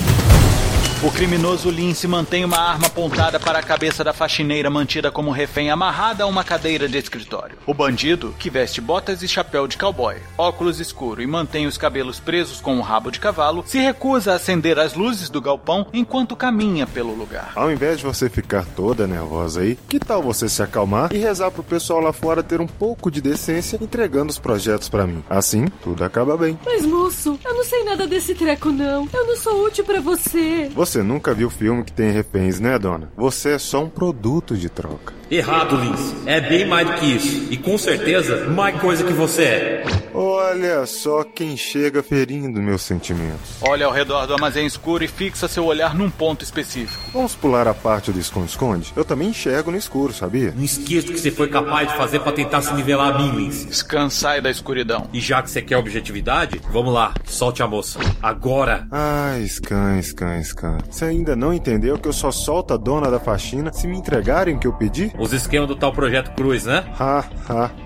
O 1.04 1.10
criminoso 1.12 1.68
Lince 1.70 2.08
mantém 2.08 2.42
uma 2.42 2.56
arma 2.56 2.86
apontada 2.86 3.38
para 3.38 3.58
a 3.58 3.62
cabeça 3.62 4.02
da 4.02 4.14
faxineira 4.14 4.70
mantida 4.70 5.10
como 5.10 5.30
refém 5.30 5.70
amarrada 5.70 6.24
a 6.24 6.26
uma 6.26 6.42
cadeira 6.42 6.88
de 6.88 6.96
escritório. 6.96 7.58
O 7.66 7.74
bandido, 7.74 8.34
que 8.38 8.48
veste 8.48 8.80
botas 8.80 9.22
e 9.22 9.28
chapéu 9.28 9.68
de 9.68 9.76
cowboy, 9.76 10.16
óculos 10.38 10.80
escuro 10.80 11.20
e 11.20 11.26
mantém 11.26 11.66
os 11.66 11.76
cabelos 11.76 12.18
presos 12.18 12.62
com 12.62 12.74
um 12.74 12.80
rabo 12.80 13.10
de 13.10 13.20
cavalo, 13.20 13.62
se 13.66 13.78
recusa 13.78 14.32
a 14.32 14.36
acender 14.36 14.78
as 14.78 14.94
luzes 14.94 15.28
do 15.28 15.40
galpão 15.40 15.86
enquanto 15.92 16.34
caminha 16.34 16.86
pelo 16.86 17.14
lugar. 17.14 17.52
Ao 17.54 17.70
invés 17.70 17.98
de 17.98 18.06
você 18.06 18.30
ficar 18.30 18.64
toda 18.64 19.06
nervosa 19.06 19.60
aí, 19.60 19.78
que 19.88 20.00
tal 20.00 20.22
você 20.22 20.48
se 20.48 20.62
acalmar 20.62 21.12
e 21.12 21.18
rezar 21.18 21.50
pro 21.50 21.62
pessoal 21.62 22.00
lá 22.00 22.12
fora 22.12 22.42
ter 22.42 22.60
um 22.60 22.66
pouco 22.66 23.10
de 23.10 23.20
decência 23.20 23.78
entregando 23.80 24.30
os 24.30 24.38
projetos 24.38 24.88
pra 24.88 25.06
mim? 25.06 25.22
Assim, 25.28 25.66
tudo 25.82 26.02
acaba 26.02 26.38
bem. 26.38 26.58
Mas 26.64 26.86
moço, 26.86 27.38
eu 27.44 27.54
não 27.54 27.64
sei 27.64 27.84
nada 27.84 28.06
desse 28.06 28.34
treco 28.34 28.70
não. 28.70 29.06
Eu 29.12 29.26
não 29.26 29.36
sou 29.36 29.66
útil 29.66 29.84
pra 29.84 30.00
você. 30.00 30.70
Você 30.74 30.85
nunca 31.02 31.34
viu 31.34 31.50
filme 31.50 31.82
que 31.84 31.92
tem 31.92 32.12
reféns, 32.12 32.60
né, 32.60 32.78
dona? 32.78 33.10
Você 33.16 33.50
é 33.50 33.58
só 33.58 33.82
um 33.82 33.88
produto 33.88 34.56
de 34.56 34.68
troca. 34.68 35.15
Errado, 35.30 35.76
Lince. 35.76 36.14
É 36.24 36.40
bem 36.40 36.66
mais 36.66 36.86
do 36.86 36.94
que 36.94 37.06
isso. 37.06 37.48
E 37.50 37.56
com 37.56 37.76
certeza, 37.76 38.46
mais 38.48 38.80
coisa 38.80 39.02
que 39.02 39.12
você 39.12 39.42
é. 39.42 39.84
Olha 40.14 40.86
só 40.86 41.24
quem 41.24 41.56
chega 41.56 42.02
ferindo 42.02 42.62
meus 42.62 42.82
sentimentos. 42.82 43.60
Olha 43.60 43.86
ao 43.86 43.92
redor 43.92 44.26
do 44.26 44.34
armazém 44.34 44.64
escuro 44.64 45.04
e 45.04 45.08
fixa 45.08 45.48
seu 45.48 45.64
olhar 45.64 45.94
num 45.94 46.08
ponto 46.08 46.42
específico. 46.42 47.02
Vamos 47.12 47.34
pular 47.34 47.66
a 47.66 47.74
parte 47.74 48.12
do 48.12 48.18
esconde-esconde? 48.18 48.92
Eu 48.96 49.04
também 49.04 49.28
enxergo 49.28 49.70
no 49.70 49.76
escuro, 49.76 50.12
sabia? 50.14 50.52
Não 50.56 50.64
esqueça 50.64 51.08
o 51.08 51.12
que 51.12 51.18
você 51.18 51.30
foi 51.30 51.48
capaz 51.48 51.88
de 51.88 51.96
fazer 51.96 52.20
pra 52.20 52.32
tentar 52.32 52.62
se 52.62 52.72
nivelar 52.72 53.14
a 53.14 53.18
mim, 53.18 53.30
Lince. 53.32 53.72
Scan 53.74 54.08
sai 54.08 54.40
da 54.40 54.50
escuridão. 54.50 55.08
E 55.12 55.20
já 55.20 55.42
que 55.42 55.50
você 55.50 55.60
quer 55.60 55.76
objetividade, 55.76 56.60
vamos 56.70 56.94
lá, 56.94 57.12
solte 57.24 57.62
a 57.62 57.66
moça. 57.66 57.98
Agora! 58.22 58.86
Ah, 58.90 59.34
Scan, 59.46 60.00
Scan, 60.00 60.42
Scan. 60.42 60.78
Você 60.88 61.04
ainda 61.04 61.34
não 61.34 61.52
entendeu 61.52 61.98
que 61.98 62.08
eu 62.08 62.12
só 62.12 62.30
solto 62.30 62.72
a 62.72 62.76
dona 62.76 63.10
da 63.10 63.18
faxina 63.18 63.72
se 63.72 63.86
me 63.86 63.98
entregarem 63.98 64.54
o 64.54 64.58
que 64.58 64.66
eu 64.66 64.72
pedi? 64.72 65.12
Os 65.18 65.32
esquemas 65.32 65.68
do 65.68 65.76
tal 65.76 65.92
Projeto 65.92 66.34
Cruz, 66.34 66.64
né? 66.64 66.84
Ha, 66.98 67.24
ha. 67.48 67.85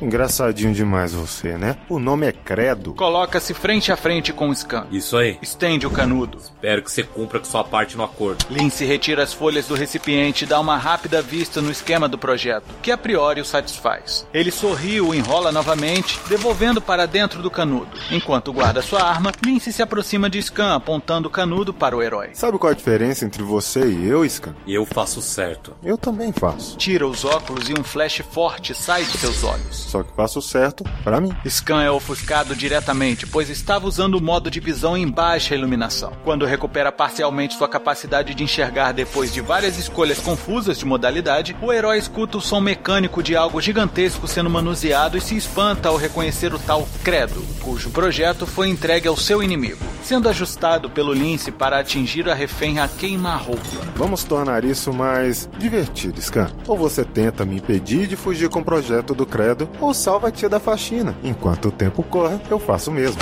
Engraçadinho 0.00 0.72
demais 0.72 1.12
você, 1.12 1.56
né? 1.56 1.76
O 1.88 1.98
nome 1.98 2.26
é 2.26 2.32
Credo. 2.32 2.94
Coloca-se 2.94 3.54
frente 3.54 3.90
a 3.90 3.96
frente 3.96 4.32
com 4.32 4.48
o 4.48 4.54
Scan. 4.54 4.86
Isso 4.90 5.16
aí. 5.16 5.38
Estende 5.42 5.86
o 5.86 5.90
canudo. 5.90 6.38
Espero 6.38 6.82
que 6.82 6.90
você 6.90 7.02
cumpra 7.02 7.38
com 7.38 7.44
sua 7.44 7.64
parte 7.64 7.96
no 7.96 8.04
acordo. 8.04 8.44
Lince 8.50 8.84
retira 8.84 9.22
as 9.22 9.32
folhas 9.32 9.66
do 9.66 9.74
recipiente 9.74 10.44
e 10.44 10.46
dá 10.46 10.60
uma 10.60 10.76
rápida 10.76 11.20
vista 11.20 11.60
no 11.60 11.70
esquema 11.70 12.08
do 12.08 12.18
projeto, 12.18 12.64
que 12.82 12.90
a 12.90 12.98
priori 12.98 13.40
o 13.40 13.44
satisfaz. 13.44 14.26
Ele 14.32 14.50
sorri 14.50 14.96
e 14.96 15.00
o 15.00 15.14
enrola 15.14 15.50
novamente, 15.50 16.18
devolvendo 16.28 16.80
para 16.80 17.06
dentro 17.06 17.42
do 17.42 17.50
canudo. 17.50 17.98
Enquanto 18.10 18.52
guarda 18.52 18.82
sua 18.82 19.02
arma, 19.02 19.32
Lince 19.44 19.72
se 19.72 19.82
aproxima 19.82 20.30
de 20.30 20.40
Scan, 20.42 20.74
apontando 20.74 21.28
o 21.28 21.30
canudo 21.30 21.74
para 21.74 21.96
o 21.96 22.02
herói. 22.02 22.30
Sabe 22.32 22.58
qual 22.58 22.70
a 22.70 22.76
diferença 22.76 23.24
entre 23.24 23.42
você 23.42 23.86
e 23.86 24.06
eu, 24.08 24.28
Scan? 24.28 24.54
Eu 24.66 24.84
faço 24.86 25.20
certo. 25.20 25.74
Eu 25.82 25.98
também 25.98 26.32
faço. 26.32 26.76
Tira 26.76 27.06
os 27.06 27.24
óculos 27.24 27.68
e 27.68 27.74
um 27.78 27.84
flash 27.84 28.22
forte 28.30 28.74
sai 28.74 29.04
de 29.04 29.18
seus 29.18 29.42
olhos. 29.44 29.55
Só 29.70 30.02
que 30.02 30.14
faço 30.14 30.40
certo 30.42 30.84
pra 31.04 31.20
mim. 31.20 31.34
Scan 31.48 31.82
é 31.82 31.90
ofuscado 31.90 32.54
diretamente, 32.54 33.26
pois 33.26 33.48
estava 33.48 33.86
usando 33.86 34.16
o 34.16 34.22
modo 34.22 34.50
de 34.50 34.60
visão 34.60 34.96
em 34.96 35.08
baixa 35.08 35.54
iluminação. 35.54 36.12
Quando 36.24 36.44
recupera 36.44 36.90
parcialmente 36.92 37.56
sua 37.56 37.68
capacidade 37.68 38.34
de 38.34 38.42
enxergar 38.42 38.92
depois 38.92 39.32
de 39.32 39.40
várias 39.40 39.78
escolhas 39.78 40.18
confusas 40.18 40.78
de 40.78 40.84
modalidade, 40.84 41.56
o 41.60 41.72
herói 41.72 41.98
escuta 41.98 42.38
o 42.38 42.40
som 42.40 42.60
mecânico 42.60 43.22
de 43.22 43.36
algo 43.36 43.60
gigantesco 43.60 44.26
sendo 44.26 44.50
manuseado 44.50 45.16
e 45.16 45.20
se 45.20 45.36
espanta 45.36 45.88
ao 45.88 45.96
reconhecer 45.96 46.52
o 46.54 46.58
tal 46.58 46.86
Credo, 47.02 47.44
cujo 47.60 47.90
projeto 47.90 48.46
foi 48.46 48.68
entregue 48.68 49.08
ao 49.08 49.16
seu 49.16 49.42
inimigo, 49.42 49.84
sendo 50.02 50.28
ajustado 50.28 50.90
pelo 50.90 51.12
Lince 51.12 51.50
para 51.50 51.78
atingir 51.78 52.28
a 52.28 52.34
refém 52.34 52.78
a 52.78 52.88
queima-roupa. 52.88 53.62
Vamos 53.96 54.24
tornar 54.24 54.64
isso 54.64 54.92
mais 54.92 55.48
divertido, 55.58 56.20
Scan. 56.20 56.50
Ou 56.66 56.76
você 56.76 57.04
tenta 57.04 57.44
me 57.44 57.56
impedir 57.56 58.06
de 58.06 58.16
fugir 58.16 58.48
com 58.48 58.60
o 58.60 58.64
projeto 58.64 59.14
do 59.14 59.24
credo 59.36 59.68
ou 59.80 59.92
salva 59.92 60.28
a 60.28 60.30
tia 60.30 60.48
da 60.48 60.58
faxina. 60.58 61.14
Enquanto 61.22 61.68
o 61.68 61.72
tempo 61.72 62.02
corre, 62.02 62.38
eu 62.50 62.58
faço 62.58 62.90
o 62.90 62.94
mesmo. 62.94 63.18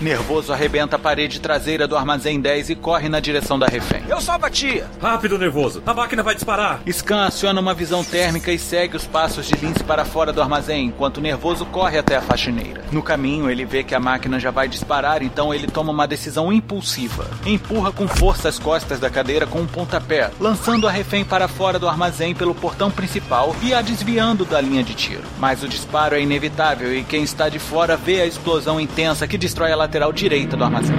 Nervoso 0.00 0.52
arrebenta 0.52 0.96
a 0.96 0.98
parede 0.98 1.40
traseira 1.40 1.86
do 1.86 1.96
armazém 1.96 2.40
10 2.40 2.70
e 2.70 2.74
corre 2.74 3.08
na 3.08 3.20
direção 3.20 3.58
da 3.58 3.66
refém. 3.66 4.02
Eu 4.08 4.20
salvo 4.20 4.46
a 4.46 4.50
tia! 4.50 4.86
Rápido, 5.00 5.38
nervoso. 5.38 5.82
A 5.84 5.92
máquina 5.92 6.22
vai 6.22 6.34
disparar. 6.34 6.80
Scan 6.90 7.26
aciona 7.26 7.60
uma 7.60 7.74
visão 7.74 8.02
térmica 8.02 8.50
e 8.50 8.58
segue 8.58 8.96
os 8.96 9.06
passos 9.06 9.46
de 9.46 9.54
Lince 9.56 9.84
para 9.84 10.04
fora 10.04 10.32
do 10.32 10.40
armazém, 10.40 10.86
enquanto 10.86 11.18
o 11.18 11.20
nervoso 11.20 11.66
corre 11.66 11.98
até 11.98 12.16
a 12.16 12.22
faxineira. 12.22 12.82
No 12.90 13.02
caminho, 13.02 13.50
ele 13.50 13.64
vê 13.64 13.84
que 13.84 13.94
a 13.94 14.00
máquina 14.00 14.40
já 14.40 14.50
vai 14.50 14.68
disparar, 14.68 15.22
então 15.22 15.52
ele 15.52 15.66
toma 15.66 15.92
uma 15.92 16.06
decisão 16.06 16.52
impulsiva. 16.52 17.26
Empurra 17.44 17.92
com 17.92 18.08
força 18.08 18.48
as 18.48 18.58
costas 18.58 18.98
da 18.98 19.10
cadeira 19.10 19.46
com 19.46 19.60
um 19.60 19.66
pontapé, 19.66 20.30
lançando 20.40 20.88
a 20.88 20.90
refém 20.90 21.24
para 21.24 21.48
fora 21.48 21.78
do 21.78 21.88
armazém 21.88 22.34
pelo 22.34 22.54
portão 22.54 22.90
principal 22.90 23.54
e 23.62 23.74
a 23.74 23.82
desviando 23.82 24.44
da 24.44 24.60
linha 24.60 24.82
de 24.82 24.94
tiro. 24.94 25.22
Mas 25.38 25.62
o 25.62 25.68
disparo 25.68 26.14
é 26.14 26.22
inevitável 26.22 26.96
e 26.96 27.04
quem 27.04 27.22
está 27.22 27.48
de 27.48 27.58
fora 27.58 27.96
vê 27.96 28.20
a 28.20 28.26
explosão 28.26 28.80
intensa 28.80 29.26
que 29.26 29.36
destrói 29.36 29.57
a 29.66 29.76
lateral 29.76 30.12
direita 30.12 30.56
do 30.56 30.64
armazém. 30.64 30.96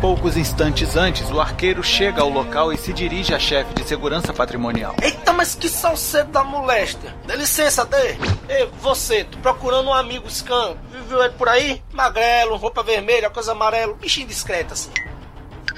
Poucos 0.00 0.36
instantes 0.36 0.96
antes, 0.96 1.30
o 1.30 1.40
arqueiro 1.40 1.82
chega 1.82 2.22
ao 2.22 2.28
local 2.28 2.72
e 2.72 2.76
se 2.76 2.92
dirige 2.92 3.32
à 3.32 3.38
chefe 3.38 3.72
de 3.74 3.84
segurança 3.84 4.32
patrimonial. 4.32 4.96
Eita, 5.00 5.32
mas 5.32 5.54
que 5.54 5.68
salcedo 5.68 6.32
da 6.32 6.42
moléstia. 6.42 7.14
Dê 7.24 7.36
licença, 7.36 7.84
Dê. 7.84 8.16
Ei, 8.48 8.68
você, 8.80 9.22
tô 9.22 9.38
procurando 9.38 9.88
um 9.88 9.94
amigo 9.94 10.28
Scan. 10.28 10.74
Viu 11.08 11.22
ele 11.22 11.34
por 11.34 11.48
aí? 11.48 11.80
Magrelo, 11.92 12.56
roupa 12.56 12.82
vermelha, 12.82 13.30
coisa 13.30 13.52
amarela, 13.52 13.94
bichinho 13.94 14.26
discreto 14.26 14.72
assim. 14.72 14.90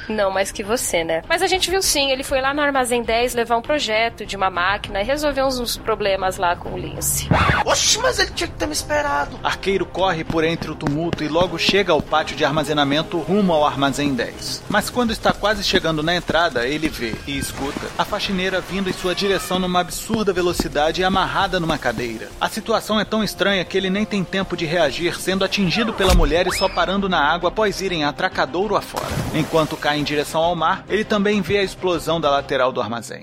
Não 0.09 0.31
mais 0.31 0.53
que 0.53 0.63
você, 0.63 1.05
né? 1.05 1.23
Mas 1.29 1.43
a 1.43 1.47
gente 1.47 1.71
viu 1.71 1.83
sim, 1.83 2.11
ele 2.11 2.23
foi 2.23 2.41
lá 2.41 2.53
no 2.53 2.61
Armazém 2.61 3.03
10 3.03 3.35
levar 3.35 3.57
um 3.57 3.63
projeto 3.63 4.27
de 4.27 4.37
uma 4.37 4.51
máquina 4.51 5.01
e 5.01 5.05
resolver 5.05 5.43
uns, 5.43 5.59
uns 5.59 5.77
problemas 5.77 6.37
lá 6.37 6.57
com 6.57 6.71
o 6.71 6.79
Lince. 6.79 7.29
Oxe, 7.65 7.99
mas 7.99 8.19
ele 8.19 8.31
tinha 8.33 8.49
que 8.49 8.55
ter 8.55 8.67
me 8.67 8.73
esperado. 8.73 9.39
Arqueiro 9.43 9.87
corre 9.87 10.25
por 10.25 10.45
entre 10.45 10.71
o 10.71 10.75
tumulto 10.75 11.25
e 11.25 11.29
logo 11.29 11.59
chega 11.59 11.93
ao 11.93 12.03
pátio 12.03 12.37
de 12.37 12.45
armazenamento 12.45 13.19
rumo 13.19 13.53
ao 13.53 13.65
Armazém 13.65 14.15
10. 14.15 14.65
Mas 14.69 14.91
quando 14.91 15.13
está 15.13 15.33
quase 15.33 15.65
chegando 15.65 16.03
na 16.03 16.15
entrada, 16.15 16.67
ele 16.67 16.89
vê 16.89 17.15
e 17.27 17.39
escuta 17.39 17.87
a 17.97 18.05
faxineira 18.05 18.61
vindo 18.61 18.91
em 18.91 18.93
sua 18.93 19.15
direção 19.15 19.59
numa 19.59 19.81
absurda 19.81 20.33
velocidade 20.33 21.01
e 21.01 21.05
amarrada 21.05 21.59
numa 21.59 21.79
cadeira. 21.79 22.29
A 22.41 22.49
situação 22.49 23.01
é 23.01 23.05
tão 23.05 23.25
estranha 23.25 23.65
que 23.65 23.77
ele 23.77 23.91
nem 23.91 24.05
tem 24.05 24.23
tempo 24.23 24.57
de 24.57 24.67
reagir, 24.67 25.19
sendo 25.19 25.45
atingido 25.45 25.93
pela 25.93 26.15
mulher 26.15 26.47
e 26.47 26.53
só 26.53 26.69
parando 26.69 27.09
na 27.09 27.21
água 27.21 27.49
após 27.49 27.81
irem 27.81 28.05
atracadouro 28.05 28.77
afora. 28.77 29.07
Enquanto 29.35 29.77
cai 29.77 29.94
em 29.97 30.05
direção 30.05 30.43
ao 30.43 30.57
mar, 30.57 30.85
ele 30.89 31.05
também 31.05 31.41
vê 31.41 31.59
a 31.59 31.63
explosão 31.63 32.21
da 32.21 32.31
lateral 32.31 32.73
do 32.73 32.81
armazém. 32.81 33.23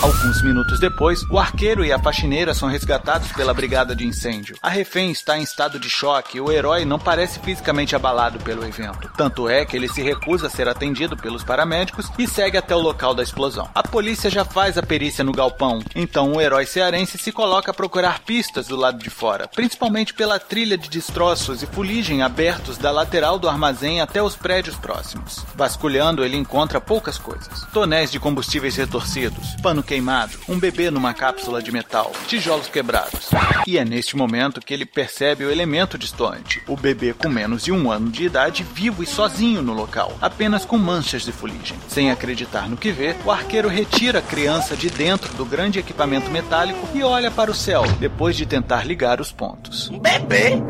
Alguns 0.00 0.40
minutos 0.42 0.78
depois, 0.78 1.24
o 1.28 1.40
arqueiro 1.40 1.84
e 1.84 1.92
a 1.92 1.98
faxineira 1.98 2.54
são 2.54 2.68
resgatados 2.68 3.32
pela 3.32 3.52
brigada 3.52 3.96
de 3.96 4.06
incêndio. 4.06 4.56
A 4.62 4.68
refém 4.68 5.10
está 5.10 5.36
em 5.36 5.42
estado 5.42 5.76
de 5.76 5.90
choque 5.90 6.38
e 6.38 6.40
o 6.40 6.52
herói 6.52 6.84
não 6.84 7.00
parece 7.00 7.40
fisicamente 7.40 7.96
abalado 7.96 8.38
pelo 8.38 8.64
evento. 8.64 9.10
Tanto 9.16 9.48
é 9.48 9.66
que 9.66 9.76
ele 9.76 9.88
se 9.88 10.00
recusa 10.00 10.46
a 10.46 10.50
ser 10.50 10.68
atendido 10.68 11.16
pelos 11.16 11.42
paramédicos 11.42 12.08
e 12.16 12.28
segue 12.28 12.56
até 12.56 12.76
o 12.76 12.80
local 12.80 13.12
da 13.12 13.24
explosão. 13.24 13.68
A 13.74 13.82
polícia 13.82 14.30
já 14.30 14.44
faz 14.44 14.78
a 14.78 14.84
perícia 14.84 15.24
no 15.24 15.32
galpão, 15.32 15.82
então 15.96 16.32
o 16.32 16.40
herói 16.40 16.64
cearense 16.64 17.18
se 17.18 17.32
coloca 17.32 17.72
a 17.72 17.74
procurar 17.74 18.20
pistas 18.20 18.68
do 18.68 18.76
lado 18.76 18.98
de 18.98 19.10
fora, 19.10 19.48
principalmente 19.48 20.14
pela 20.14 20.38
trilha 20.38 20.78
de 20.78 20.88
destroços 20.88 21.60
e 21.60 21.66
fuligem 21.66 22.22
abertos 22.22 22.78
da 22.78 22.92
lateral 22.92 23.36
do 23.36 23.48
armazém 23.48 24.00
até 24.00 24.22
os 24.22 24.36
prédios 24.36 24.76
próximos. 24.76 25.44
Vasculhando, 25.56 26.24
ele 26.24 26.36
encontra 26.36 26.80
poucas 26.80 27.18
coisas: 27.18 27.66
tonéis 27.72 28.12
de 28.12 28.20
combustíveis 28.20 28.76
retorcidos, 28.76 29.56
pano 29.60 29.87
queimado, 29.88 30.38
um 30.46 30.58
bebê 30.58 30.90
numa 30.90 31.14
cápsula 31.14 31.62
de 31.62 31.72
metal, 31.72 32.12
tijolos 32.26 32.68
quebrados. 32.68 33.30
E 33.66 33.78
é 33.78 33.84
neste 33.86 34.16
momento 34.16 34.60
que 34.60 34.74
ele 34.74 34.84
percebe 34.84 35.46
o 35.46 35.50
elemento 35.50 35.96
distante: 35.96 36.62
o 36.68 36.76
bebê 36.76 37.14
com 37.14 37.28
menos 37.28 37.64
de 37.64 37.72
um 37.72 37.90
ano 37.90 38.10
de 38.10 38.26
idade, 38.26 38.62
vivo 38.62 39.02
e 39.02 39.06
sozinho 39.06 39.62
no 39.62 39.72
local, 39.72 40.14
apenas 40.20 40.66
com 40.66 40.76
manchas 40.76 41.22
de 41.22 41.32
fuligem. 41.32 41.78
Sem 41.88 42.10
acreditar 42.10 42.68
no 42.68 42.76
que 42.76 42.92
vê, 42.92 43.16
o 43.24 43.30
arqueiro 43.30 43.68
retira 43.68 44.18
a 44.18 44.22
criança 44.22 44.76
de 44.76 44.90
dentro 44.90 45.32
do 45.34 45.46
grande 45.46 45.78
equipamento 45.78 46.30
metálico 46.30 46.86
e 46.94 47.02
olha 47.02 47.30
para 47.30 47.50
o 47.50 47.54
céu, 47.54 47.82
depois 47.98 48.36
de 48.36 48.44
tentar 48.44 48.84
ligar 48.84 49.22
os 49.22 49.32
pontos. 49.32 49.88
Um 49.88 49.98
bebê? 49.98 50.60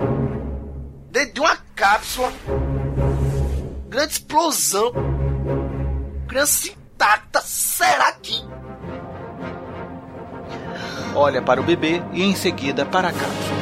Dentro 1.10 1.34
de 1.34 1.40
uma 1.40 1.56
cápsula. 1.74 2.32
Grande 3.88 4.12
explosão. 4.12 4.92
Criança 6.28 6.68
intacta. 6.68 7.40
Será 7.40 8.12
que. 8.12 8.57
Olha 11.20 11.42
para 11.42 11.60
o 11.60 11.64
bebê 11.64 12.00
e 12.12 12.22
em 12.22 12.32
seguida 12.32 12.86
para 12.86 13.08
a 13.08 13.12
cápsula. 13.12 13.58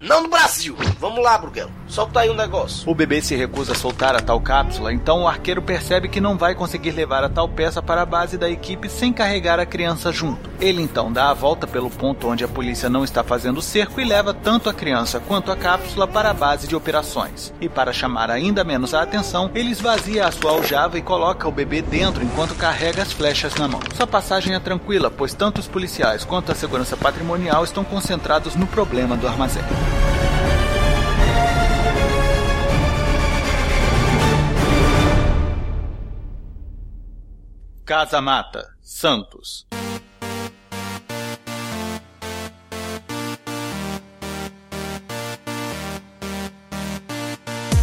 Não 0.00 0.22
no 0.22 0.28
Brasil. 0.28 0.76
Vamos 1.00 1.20
lá, 1.20 1.36
Bruguel. 1.36 1.68
Solta 1.96 2.20
aí 2.20 2.28
um 2.28 2.34
negócio. 2.34 2.86
O 2.86 2.94
bebê 2.94 3.22
se 3.22 3.34
recusa 3.34 3.72
a 3.72 3.74
soltar 3.74 4.14
a 4.14 4.20
tal 4.20 4.38
cápsula, 4.38 4.92
então 4.92 5.22
o 5.22 5.26
arqueiro 5.26 5.62
percebe 5.62 6.10
que 6.10 6.20
não 6.20 6.36
vai 6.36 6.54
conseguir 6.54 6.90
levar 6.90 7.24
a 7.24 7.28
tal 7.30 7.48
peça 7.48 7.80
para 7.80 8.02
a 8.02 8.04
base 8.04 8.36
da 8.36 8.50
equipe 8.50 8.86
sem 8.86 9.14
carregar 9.14 9.58
a 9.58 9.64
criança 9.64 10.12
junto. 10.12 10.50
Ele 10.60 10.82
então 10.82 11.10
dá 11.10 11.30
a 11.30 11.32
volta 11.32 11.66
pelo 11.66 11.88
ponto 11.88 12.28
onde 12.28 12.44
a 12.44 12.48
polícia 12.48 12.90
não 12.90 13.02
está 13.02 13.24
fazendo 13.24 13.62
cerco 13.62 13.98
e 13.98 14.04
leva 14.04 14.34
tanto 14.34 14.68
a 14.68 14.74
criança 14.74 15.20
quanto 15.20 15.50
a 15.50 15.56
cápsula 15.56 16.06
para 16.06 16.28
a 16.28 16.34
base 16.34 16.68
de 16.68 16.76
operações. 16.76 17.50
E 17.62 17.66
para 17.66 17.94
chamar 17.94 18.30
ainda 18.30 18.62
menos 18.62 18.92
a 18.92 19.00
atenção, 19.00 19.50
ele 19.54 19.70
esvazia 19.70 20.26
a 20.26 20.30
sua 20.30 20.50
aljava 20.50 20.98
e 20.98 21.02
coloca 21.02 21.48
o 21.48 21.52
bebê 21.52 21.80
dentro 21.80 22.22
enquanto 22.22 22.54
carrega 22.56 23.00
as 23.00 23.12
flechas 23.12 23.54
na 23.54 23.66
mão. 23.66 23.80
Sua 23.94 24.06
passagem 24.06 24.54
é 24.54 24.60
tranquila, 24.60 25.10
pois 25.10 25.32
tanto 25.32 25.62
os 25.62 25.66
policiais 25.66 26.26
quanto 26.26 26.52
a 26.52 26.54
segurança 26.54 26.94
patrimonial 26.94 27.64
estão 27.64 27.82
concentrados 27.82 28.54
no 28.54 28.66
problema 28.66 29.16
do 29.16 29.26
armazém. 29.26 29.64
Casa 37.86 38.20
Mata, 38.20 38.74
Santos. 38.82 39.64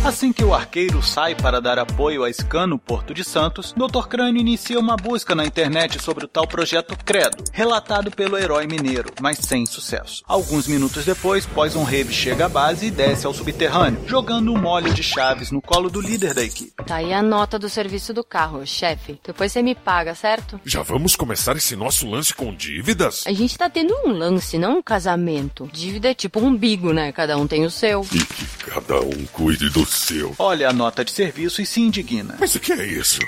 Assim 0.06 0.34
que 0.34 0.44
o 0.44 0.54
arqueiro 0.54 1.02
sai 1.02 1.34
para 1.34 1.62
dar 1.62 1.80
apoio 1.80 2.26
a 2.26 2.34
Scan 2.34 2.68
no 2.68 2.78
Porto 2.78 3.13
de 3.13 3.24
Santos, 3.24 3.72
Dr. 3.72 4.06
Crânio 4.10 4.42
inicia 4.42 4.78
uma 4.78 4.98
busca 4.98 5.34
na 5.34 5.46
internet 5.46 5.98
sobre 6.04 6.26
o 6.26 6.28
tal 6.28 6.46
projeto 6.46 6.94
Credo, 7.06 7.42
relatado 7.54 8.12
pelo 8.12 8.38
herói 8.38 8.68
mineiro, 8.68 9.10
mas 9.22 9.38
sem 9.38 9.66
sucesso. 9.66 10.22
Alguns 10.28 10.68
minutos 10.68 11.06
depois, 11.06 11.46
Poison 11.46 11.84
Rave 11.84 12.12
chega 12.12 12.48
à 12.48 12.50
base 12.50 12.88
e 12.88 12.92
desce 12.92 13.26
ao 13.26 13.34
subterrâneo, 13.34 14.04
jogando 14.06 14.52
um 14.52 14.58
molho 14.58 14.94
de 14.94 15.02
chaves 15.02 15.52
no 15.52 15.62
colo 15.62 15.89
do 15.89 16.02
líder 16.02 16.34
da 16.34 16.44
equipe. 16.44 16.84
Tá 16.86 16.96
aí 16.96 17.13
a 17.13 17.24
nota 17.24 17.58
do 17.58 17.70
serviço 17.70 18.13
do 18.13 18.26
carro, 18.26 18.68
chefe. 18.68 19.18
Depois 19.26 19.54
você 19.54 19.62
me 19.62 19.74
paga, 19.74 20.13
certo? 20.13 20.60
Já 20.66 20.82
vamos 20.82 21.16
começar 21.16 21.56
esse 21.56 21.78
nosso 21.78 22.10
lance 22.10 22.34
com 22.34 22.54
dívidas? 22.54 23.24
A 23.26 23.32
gente 23.32 23.58
tá 23.58 23.70
tendo 23.70 23.96
um 24.06 24.12
lance, 24.12 24.58
não 24.58 24.80
um 24.80 24.84
casamento. 24.84 25.70
Dívida 25.72 26.10
é 26.10 26.13
tipo 26.13 26.42
um 26.42 26.48
umbigo, 26.48 26.92
né? 26.92 27.13
Cada 27.13 27.38
um 27.38 27.48
tem 27.48 27.63
o 27.66 27.72
seu. 27.72 28.06
E 28.12 28.20
que 28.20 28.46
cada 28.66 29.00
um 29.00 29.26
cuide 29.32 29.70
do 29.70 29.92
seu. 29.93 30.36
Olha 30.39 30.69
a 30.69 30.73
nota 30.73 31.03
de 31.03 31.12
serviço 31.12 31.62
e 31.62 31.65
se 31.65 31.82
indigna. 31.82 32.36
Mas 32.39 32.56
o 32.56 32.60
que 32.60 32.73
é 32.73 32.86
isso? 32.86 33.19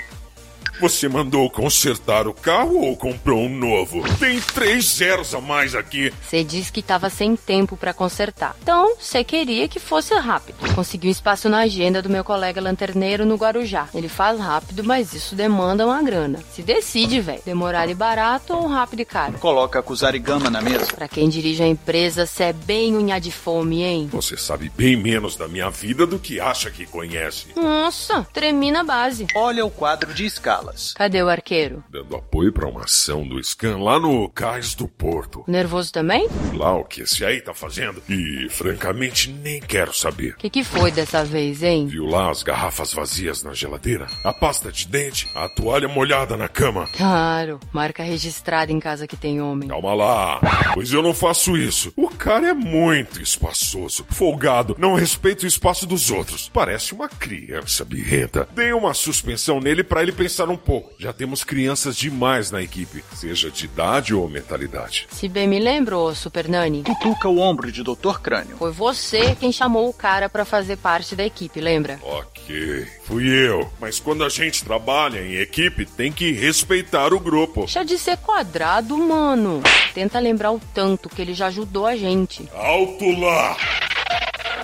Você 0.78 1.08
mandou 1.08 1.48
consertar 1.48 2.28
o 2.28 2.34
carro 2.34 2.76
ou 2.82 2.96
comprou 2.96 3.40
um 3.40 3.48
novo? 3.48 4.02
Tem 4.18 4.38
três 4.40 4.84
zeros 4.84 5.34
a 5.34 5.40
mais 5.40 5.74
aqui. 5.74 6.12
Você 6.22 6.44
disse 6.44 6.70
que 6.70 6.82
tava 6.82 7.08
sem 7.08 7.34
tempo 7.34 7.78
para 7.78 7.94
consertar. 7.94 8.54
Então, 8.62 8.94
você 8.98 9.24
queria 9.24 9.68
que 9.68 9.80
fosse 9.80 10.14
rápido. 10.14 10.56
Consegui 10.74 11.08
um 11.08 11.10
espaço 11.10 11.48
na 11.48 11.60
agenda 11.60 12.02
do 12.02 12.10
meu 12.10 12.22
colega 12.22 12.60
lanterneiro 12.60 13.24
no 13.24 13.36
Guarujá. 13.36 13.88
Ele 13.94 14.08
faz 14.08 14.38
rápido, 14.38 14.84
mas 14.84 15.14
isso 15.14 15.34
demanda 15.34 15.86
uma 15.86 16.02
grana. 16.02 16.40
Se 16.52 16.62
decide, 16.62 17.20
velho. 17.20 17.40
Demorar 17.44 17.88
e 17.88 17.94
barato 17.94 18.54
ou 18.54 18.66
rápido 18.66 19.00
e 19.00 19.04
caro. 19.06 19.38
Coloca 19.38 19.78
a 19.78 19.82
Kusarigama 19.82 20.50
na 20.50 20.60
mesa. 20.60 20.92
Pra 20.94 21.08
quem 21.08 21.30
dirige 21.30 21.62
a 21.62 21.66
empresa, 21.66 22.26
cê 22.26 22.44
é 22.44 22.52
bem 22.52 22.96
unha 22.96 23.18
de 23.18 23.32
fome, 23.32 23.82
hein? 23.82 24.08
Você 24.12 24.36
sabe 24.36 24.70
bem 24.76 24.94
menos 24.94 25.36
da 25.36 25.48
minha 25.48 25.70
vida 25.70 26.06
do 26.06 26.18
que 26.18 26.38
acha 26.38 26.70
que 26.70 26.84
conhece. 26.86 27.46
Nossa, 27.56 28.26
tremi 28.32 28.70
na 28.70 28.84
base. 28.84 29.26
Olha 29.34 29.64
o 29.64 29.70
quadro 29.70 30.12
de 30.12 30.26
escala. 30.26 30.65
Cadê 30.94 31.22
o 31.22 31.28
arqueiro? 31.28 31.82
Dando 31.90 32.16
apoio 32.16 32.52
pra 32.52 32.68
uma 32.68 32.84
ação 32.84 33.26
do 33.26 33.42
Scan 33.42 33.78
lá 33.78 33.98
no 33.98 34.28
cais 34.30 34.74
do 34.74 34.88
porto. 34.88 35.44
Nervoso 35.46 35.92
também? 35.92 36.28
Lá 36.54 36.74
o 36.76 36.84
que 36.84 37.02
esse 37.02 37.24
aí 37.24 37.40
tá 37.40 37.54
fazendo? 37.54 38.02
E, 38.08 38.48
francamente, 38.50 39.30
nem 39.30 39.60
quero 39.60 39.94
saber. 39.94 40.32
O 40.32 40.36
que, 40.36 40.50
que 40.50 40.64
foi 40.64 40.90
dessa 40.90 41.24
vez, 41.24 41.62
hein? 41.62 41.86
Viu 41.86 42.06
lá 42.06 42.30
as 42.30 42.42
garrafas 42.42 42.92
vazias 42.92 43.42
na 43.42 43.52
geladeira? 43.52 44.06
A 44.24 44.32
pasta 44.32 44.70
de 44.72 44.86
dente? 44.86 45.28
A 45.34 45.48
toalha 45.48 45.88
molhada 45.88 46.36
na 46.36 46.48
cama? 46.48 46.88
Claro, 46.96 47.60
marca 47.72 48.02
registrada 48.02 48.72
em 48.72 48.80
casa 48.80 49.06
que 49.06 49.16
tem 49.16 49.40
homem. 49.40 49.68
Calma 49.68 49.94
lá, 49.94 50.40
pois 50.74 50.92
eu 50.92 51.02
não 51.02 51.14
faço 51.14 51.56
isso. 51.56 51.92
O 51.96 52.08
cara 52.08 52.48
é 52.48 52.54
muito 52.54 53.20
espaçoso, 53.22 54.04
folgado, 54.10 54.76
não 54.78 54.94
respeita 54.94 55.44
o 55.44 55.48
espaço 55.48 55.86
dos 55.86 56.10
outros. 56.10 56.50
Parece 56.52 56.92
uma 56.94 57.08
criança 57.08 57.84
birrenta. 57.84 58.48
Dei 58.54 58.72
uma 58.72 58.94
suspensão 58.94 59.60
nele 59.60 59.84
para 59.84 60.02
ele 60.02 60.12
pensar 60.12 60.48
um 60.48 60.55
pouco. 60.56 60.92
Já 60.98 61.12
temos 61.12 61.44
crianças 61.44 61.96
demais 61.96 62.50
na 62.50 62.62
equipe, 62.62 63.04
seja 63.14 63.50
de 63.50 63.64
idade 63.64 64.14
ou 64.14 64.28
mentalidade. 64.28 65.06
Se 65.10 65.28
bem 65.28 65.46
me 65.48 65.58
lembro, 65.58 66.14
Super 66.14 66.48
Nani, 66.48 66.82
Cutuca 66.82 67.28
o 67.28 67.38
ombro 67.38 67.70
de 67.70 67.82
Dr. 67.82 68.18
Crânio. 68.22 68.56
foi 68.56 68.70
você 68.72 69.34
quem 69.38 69.52
chamou 69.52 69.88
o 69.88 69.92
cara 69.92 70.28
pra 70.28 70.44
fazer 70.44 70.76
parte 70.76 71.14
da 71.16 71.24
equipe, 71.24 71.60
lembra? 71.60 71.98
Ok, 72.02 72.86
fui 73.04 73.26
eu. 73.28 73.70
Mas 73.80 73.98
quando 73.98 74.24
a 74.24 74.28
gente 74.28 74.64
trabalha 74.64 75.20
em 75.20 75.36
equipe, 75.36 75.84
tem 75.86 76.10
que 76.12 76.32
respeitar 76.32 77.12
o 77.12 77.20
grupo. 77.20 77.60
Deixa 77.60 77.84
de 77.84 77.98
ser 77.98 78.16
quadrado, 78.18 78.96
mano. 78.96 79.62
Tenta 79.94 80.18
lembrar 80.18 80.52
o 80.52 80.60
tanto 80.74 81.08
que 81.08 81.20
ele 81.22 81.34
já 81.34 81.46
ajudou 81.46 81.86
a 81.86 81.96
gente. 81.96 82.48
Alto 82.54 83.10
lá! 83.18 83.56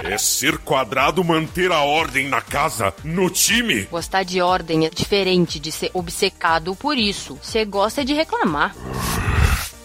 É 0.04 0.18
ser 0.18 0.58
quadrado 0.58 1.22
manter 1.22 1.70
a 1.70 1.82
ordem 1.82 2.28
na 2.28 2.40
casa, 2.40 2.92
no 3.04 3.30
time? 3.30 3.82
Gostar 3.84 4.24
de 4.24 4.42
ordem 4.42 4.84
é 4.84 4.90
diferente 4.90 5.60
de 5.60 5.70
ser 5.70 5.90
obcecado 5.94 6.74
por 6.74 6.98
isso. 6.98 7.38
Você 7.40 7.64
gosta 7.64 8.04
de 8.04 8.12
reclamar. 8.12 8.74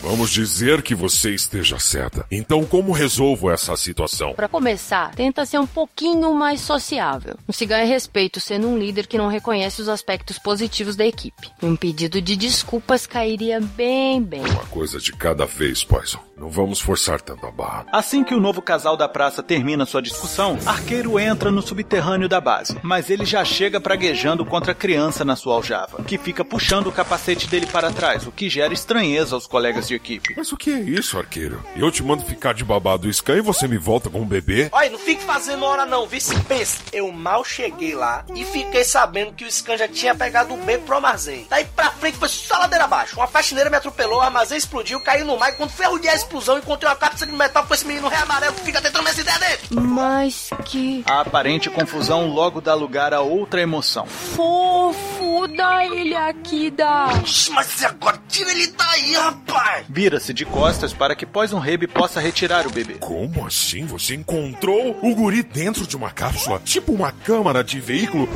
Vamos 0.10 0.30
dizer 0.30 0.82
que 0.82 0.96
você 0.96 1.32
esteja 1.32 1.78
certa. 1.80 2.26
Então, 2.32 2.64
como 2.64 2.94
resolvo 2.94 3.52
essa 3.52 3.76
situação? 3.76 4.34
Pra 4.34 4.48
começar, 4.48 5.14
tenta 5.14 5.46
ser 5.46 5.60
um 5.60 5.68
pouquinho 5.68 6.34
mais 6.34 6.62
sociável. 6.62 7.36
Não 7.46 7.54
se 7.54 7.66
ganha 7.66 7.86
respeito 7.86 8.40
sendo 8.40 8.70
um 8.70 8.78
líder 8.78 9.06
que 9.06 9.18
não 9.18 9.28
reconhece 9.28 9.82
os 9.82 9.90
aspectos 9.90 10.40
positivos 10.40 10.96
da 10.96 11.06
equipe. 11.06 11.52
Um 11.62 11.76
pedido 11.76 12.22
de 12.22 12.38
desculpas 12.38 13.06
cairia 13.06 13.60
bem 13.60 14.24
bem. 14.24 14.46
Uma 14.46 14.66
coisa 14.68 14.98
de 14.98 15.12
cada 15.12 15.46
vez, 15.46 15.84
Poison. 15.84 16.20
Não 16.38 16.52
vamos 16.52 16.80
forçar 16.80 17.20
tanto 17.20 17.48
a 17.48 17.52
barra. 17.52 17.88
Assim 17.92 18.24
que 18.24 18.36
o 18.36 18.40
novo 18.40 18.62
casal 18.62 18.96
da 18.96 19.10
praça 19.10 19.42
termina 19.42 19.88
sua 19.88 20.04
discussão, 20.04 20.60
Arqueiro 20.68 21.20
entra 21.20 21.50
no 21.50 21.64
subterrâneo 21.64 22.30
da 22.30 22.40
base, 22.40 22.78
mas 22.84 23.10
ele 23.10 23.26
já 23.26 23.44
chega 23.44 23.82
praguejando 23.82 24.46
contra 24.46 24.72
a 24.72 24.76
criança 24.76 25.26
na 25.26 25.36
sua 25.36 25.56
aljava, 25.56 26.04
que 26.04 26.16
fica 26.16 26.46
puxando 26.46 26.88
o 26.88 26.92
capacete 26.92 27.48
dele 27.48 27.66
para 27.66 27.92
trás, 27.92 28.28
o 28.28 28.32
que 28.32 28.52
gera 28.52 28.72
estranheza 28.72 29.34
aos 29.34 29.48
colegas 29.48 29.88
de 29.88 29.97
equipe. 29.98 30.34
Mas 30.36 30.52
o 30.52 30.58
que 30.58 30.72
é 30.72 30.80
isso, 30.80 31.18
arqueiro? 31.18 31.64
Eu 31.76 31.92
te 31.92 32.02
mando 32.04 32.24
ficar 32.24 32.54
de 32.54 32.64
babado 32.64 33.12
Scan 33.12 33.38
e 33.38 33.42
você 33.42 33.68
me 33.68 33.78
volta 33.78 34.10
com 34.10 34.22
um 34.22 34.26
bebê? 34.26 34.70
Olha, 34.72 34.90
não 34.90 35.00
fique 35.00 35.24
fazendo 35.24 35.64
hora 35.66 35.86
não, 35.86 36.08
viu? 36.08 36.22
Se 36.22 36.38
pensa, 36.42 36.80
eu 36.94 37.12
mal 37.12 37.44
cheguei 37.44 37.94
lá 37.96 38.26
e 38.36 38.44
fiquei 38.46 38.84
sabendo 38.84 39.34
que 39.34 39.46
o 39.46 39.52
Scan 39.52 39.78
já 39.78 39.88
tinha 39.88 40.16
pegado 40.16 40.54
o 40.54 40.58
bebê 40.58 40.78
pro 40.80 40.96
armazém. 40.96 41.46
Daí 41.50 41.66
pra 41.66 41.92
frente 41.92 42.18
foi 42.18 42.30
só 42.30 42.58
ladeira 42.58 42.86
abaixo. 42.86 43.16
Uma 43.18 43.28
faxineira 43.28 43.70
me 43.70 43.76
atropelou, 43.78 44.18
o 44.20 44.22
armazém 44.22 44.58
explodiu, 44.58 45.00
caiu 45.02 45.26
no 45.26 45.38
mar 45.38 45.50
e 45.52 45.56
quando 45.56 45.70
ferrudei 45.72 46.10
a 46.12 46.16
explosão, 46.16 46.58
encontrei 46.58 46.90
uma 46.90 46.96
cápsula 46.96 47.30
de 47.32 47.38
metal 47.38 47.66
com 47.66 47.74
esse 47.74 47.86
menino 47.86 48.08
rei 48.08 48.20
amarelo 48.20 48.54
que 48.56 48.62
fica 48.62 48.82
tentando 48.82 49.08
essa 49.08 49.22
ideia 49.22 49.40
dele. 49.40 49.62
Mas 49.72 50.50
que 50.66 51.04
A 51.06 51.22
aparente 51.22 51.70
confusão 51.70 52.28
logo 52.28 52.62
dá 52.62 52.74
lugar 52.74 53.14
a 53.14 53.22
outra 53.22 53.62
emoção. 53.62 54.06
fofo, 54.08 55.48
dá 55.56 55.86
ele 55.86 56.16
aqui, 56.16 56.70
dá. 56.72 57.08
Mas 57.52 57.82
e 57.82 57.86
agora? 57.86 58.20
Tira 58.28 58.52
ele 58.52 58.68
daí, 58.68 59.14
rapaz! 59.16 59.87
Vira-se 59.90 60.34
de 60.34 60.46
costas 60.46 60.94
para 60.94 61.16
que 61.16 61.26
Poison 61.26 61.60
Rebe 61.60 61.88
possa 61.88 62.20
retirar 62.20 62.68
o 62.68 62.72
bebê. 62.72 62.96
Como 62.96 63.46
assim? 63.46 63.86
Você 63.86 64.16
encontrou 64.16 64.98
o 65.02 65.16
guri 65.16 65.44
dentro 65.44 65.88
de 65.88 65.96
uma 65.96 66.12
cápsula? 66.12 66.60
Tipo 66.64 66.92
uma 66.92 67.12
câmara 67.12 67.64
de 67.64 67.80
veículo? 67.80 68.28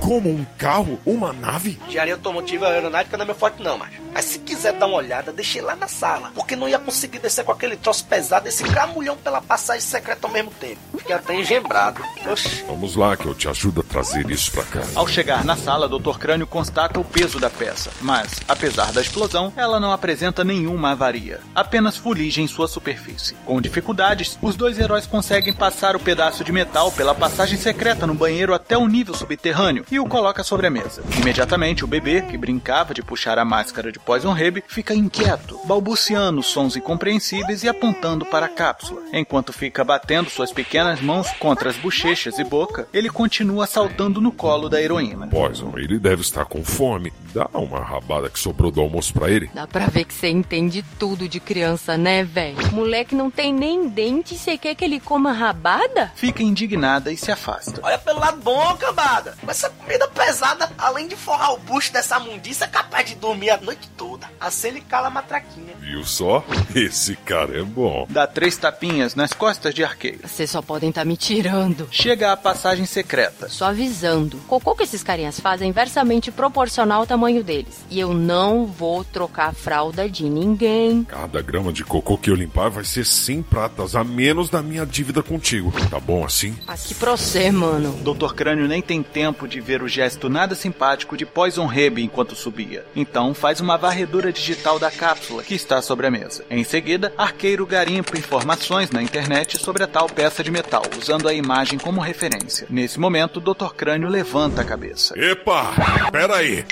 Como 0.00 0.30
um 0.30 0.44
carro? 0.56 0.98
Uma 1.04 1.32
nave? 1.32 1.78
Engenharia 1.86 2.14
automotiva 2.14 2.68
aeronáutica 2.68 3.16
não 3.16 3.24
é 3.24 3.26
meu 3.26 3.34
forte 3.34 3.62
não, 3.62 3.76
mas. 3.76 3.90
Mas 4.12 4.24
se 4.24 4.38
quiser 4.38 4.72
dar 4.72 4.86
uma 4.86 4.96
olhada, 4.96 5.32
deixei 5.32 5.60
lá 5.60 5.76
na 5.76 5.86
sala. 5.86 6.30
Porque 6.34 6.56
não 6.56 6.68
ia 6.68 6.78
conseguir 6.78 7.18
descer 7.18 7.44
com 7.44 7.52
aquele 7.52 7.76
troço 7.76 8.04
pesado, 8.04 8.48
esse 8.48 8.62
gramulhão 8.64 9.16
pela 9.16 9.40
passagem 9.40 9.82
secreta 9.82 10.26
ao 10.26 10.32
mesmo 10.32 10.50
tempo. 10.52 10.78
Fiquei 10.96 11.14
até 11.14 11.34
engembrado. 11.34 12.02
Oxi. 12.30 12.64
Vamos 12.66 12.96
lá 12.96 13.16
que 13.16 13.26
eu 13.26 13.34
te 13.34 13.48
ajudo 13.48 13.80
a 13.80 13.84
trazer 13.84 14.28
isso 14.30 14.50
pra 14.50 14.64
cá. 14.64 14.82
Ao 14.94 15.06
chegar 15.06 15.44
na 15.44 15.56
sala, 15.56 15.88
Dr. 15.88 16.18
Crânio 16.18 16.46
constata 16.46 16.98
o 16.98 17.04
peso 17.04 17.38
da 17.38 17.50
peça, 17.50 17.90
mas, 18.00 18.40
apesar 18.48 18.92
da 18.92 19.00
explosão, 19.00 19.52
ela 19.56 19.78
não 19.78 19.92
apresenta 19.92 20.42
nenhuma 20.42 20.87
avaria, 20.90 21.40
apenas 21.54 21.96
fuligem 21.96 22.44
em 22.44 22.48
sua 22.48 22.68
superfície. 22.68 23.34
Com 23.44 23.60
dificuldades, 23.60 24.38
os 24.40 24.56
dois 24.56 24.78
heróis 24.78 25.06
conseguem 25.06 25.52
passar 25.52 25.96
o 25.96 26.00
pedaço 26.00 26.44
de 26.44 26.52
metal 26.52 26.90
pela 26.92 27.14
passagem 27.14 27.58
secreta 27.58 28.06
no 28.06 28.14
banheiro 28.14 28.54
até 28.54 28.76
o 28.76 28.86
nível 28.86 29.14
subterrâneo 29.14 29.84
e 29.90 29.98
o 29.98 30.06
coloca 30.06 30.42
sobre 30.42 30.66
a 30.66 30.70
mesa. 30.70 31.02
Imediatamente, 31.20 31.84
o 31.84 31.88
bebê, 31.88 32.22
que 32.22 32.36
brincava 32.36 32.94
de 32.94 33.02
puxar 33.02 33.38
a 33.38 33.44
máscara 33.44 33.92
de 33.92 33.98
Poison 33.98 34.32
Rebe, 34.32 34.64
fica 34.66 34.94
inquieto, 34.94 35.58
balbuciando 35.64 36.42
sons 36.42 36.76
incompreensíveis 36.76 37.62
e 37.62 37.68
apontando 37.68 38.24
para 38.26 38.46
a 38.46 38.48
cápsula. 38.48 39.02
Enquanto 39.12 39.52
fica 39.52 39.84
batendo 39.84 40.30
suas 40.30 40.52
pequenas 40.52 41.00
mãos 41.00 41.30
contra 41.38 41.70
as 41.70 41.76
bochechas 41.76 42.38
e 42.38 42.44
boca, 42.44 42.88
ele 42.92 43.10
continua 43.10 43.66
saltando 43.66 44.20
no 44.20 44.32
colo 44.32 44.68
da 44.68 44.80
heroína. 44.80 45.26
Poison, 45.26 45.72
ele 45.76 45.98
deve 45.98 46.22
estar 46.22 46.44
com 46.44 46.64
fome. 46.64 47.12
Dá 47.34 47.48
uma 47.52 47.80
rabada 47.80 48.28
que 48.28 48.38
sobrou 48.38 48.70
do 48.70 48.80
almoço 48.80 49.12
pra 49.12 49.30
ele. 49.30 49.50
Dá 49.54 49.66
pra 49.66 49.86
ver 49.86 50.04
que 50.04 50.14
você 50.14 50.28
entende 50.28 50.77
tudo 50.98 51.28
de 51.28 51.40
criança, 51.40 51.96
né, 51.96 52.24
velho? 52.24 52.56
Moleque 52.72 53.14
não 53.14 53.30
tem 53.30 53.52
nem 53.52 53.88
dente 53.88 54.34
e 54.34 54.38
você 54.38 54.56
quer 54.58 54.74
que 54.74 54.84
ele 54.84 55.00
coma 55.00 55.32
rabada? 55.32 56.12
Fica 56.14 56.42
indignada 56.42 57.12
e 57.12 57.16
se 57.16 57.30
afasta. 57.30 57.80
Olha 57.82 57.98
pelo 57.98 58.20
lado 58.20 58.40
bom, 58.40 58.76
cambada. 58.76 59.36
Com 59.40 59.50
essa 59.50 59.70
comida 59.70 60.08
pesada, 60.08 60.70
além 60.78 61.08
de 61.08 61.16
forrar 61.16 61.54
o 61.54 61.58
bucho 61.58 61.92
dessa 61.92 62.18
mundiça, 62.18 62.64
é 62.64 62.68
capaz 62.68 63.06
de 63.08 63.14
dormir 63.14 63.50
a 63.50 63.56
noite 63.60 63.88
toda. 63.96 64.28
Assim 64.40 64.68
ele 64.68 64.80
cala 64.80 65.08
a 65.08 65.10
matraquinha. 65.10 65.74
Viu 65.80 66.04
só? 66.04 66.44
Esse 66.74 67.16
cara 67.16 67.58
é 67.58 67.62
bom. 67.62 68.06
Dá 68.08 68.26
três 68.26 68.56
tapinhas 68.56 69.14
nas 69.14 69.32
costas 69.32 69.74
de 69.74 69.84
arqueiro. 69.84 70.26
Vocês 70.26 70.50
só 70.50 70.60
podem 70.62 70.90
estar 70.90 71.04
me 71.04 71.16
tirando. 71.16 71.88
Chega 71.90 72.32
à 72.32 72.36
passagem 72.36 72.86
secreta. 72.86 73.48
Só 73.48 73.66
avisando. 73.66 74.36
O 74.36 74.40
cocô 74.40 74.74
que 74.74 74.82
esses 74.82 75.02
carinhas 75.02 75.40
fazem 75.40 75.66
é 75.66 75.70
inversamente 75.70 76.30
proporcional 76.30 77.00
ao 77.00 77.06
tamanho 77.06 77.42
deles. 77.42 77.84
E 77.90 77.98
eu 77.98 78.12
não 78.14 78.66
vou 78.66 79.04
trocar 79.04 79.48
a 79.48 79.52
fralda 79.52 80.08
de 80.08 80.24
ninguém. 80.28 80.67
Cada 81.08 81.40
grama 81.42 81.72
de 81.72 81.84
cocô 81.84 82.16
que 82.18 82.30
eu 82.30 82.34
limpar 82.34 82.68
vai 82.68 82.84
ser 82.84 83.04
100 83.04 83.42
pratas 83.42 83.94
a 83.94 84.04
menos 84.04 84.50
da 84.50 84.62
minha 84.62 84.84
dívida 84.84 85.22
contigo. 85.22 85.72
Tá 85.90 85.98
bom 85.98 86.24
assim? 86.24 86.56
Aqui 86.66 86.94
pra 86.94 87.12
você, 87.12 87.50
mano. 87.50 87.92
Dr. 88.02 88.34
Crânio 88.34 88.68
nem 88.68 88.82
tem 88.82 89.02
tempo 89.02 89.46
de 89.46 89.60
ver 89.60 89.82
o 89.82 89.88
gesto 89.88 90.28
nada 90.28 90.54
simpático 90.54 91.16
de 91.16 91.26
Poison 91.26 91.66
Rebe 91.66 92.02
enquanto 92.02 92.34
subia. 92.34 92.84
Então 92.94 93.34
faz 93.34 93.60
uma 93.60 93.76
varredura 93.76 94.32
digital 94.32 94.78
da 94.78 94.90
cápsula 94.90 95.42
que 95.42 95.54
está 95.54 95.80
sobre 95.80 96.06
a 96.06 96.10
mesa. 96.10 96.44
Em 96.50 96.64
seguida, 96.64 97.12
Arqueiro 97.16 97.66
garimpa 97.66 98.18
informações 98.18 98.90
na 98.90 99.02
internet 99.02 99.58
sobre 99.58 99.82
a 99.82 99.86
tal 99.86 100.08
peça 100.08 100.42
de 100.42 100.50
metal, 100.50 100.82
usando 101.00 101.28
a 101.28 101.34
imagem 101.34 101.78
como 101.78 102.00
referência. 102.00 102.66
Nesse 102.70 102.98
momento, 102.98 103.40
Dr. 103.40 103.74
Crânio 103.76 104.08
levanta 104.08 104.62
a 104.62 104.64
cabeça. 104.64 105.18
Epa! 105.18 105.72
Pera 106.10 106.36
aí! 106.36 106.64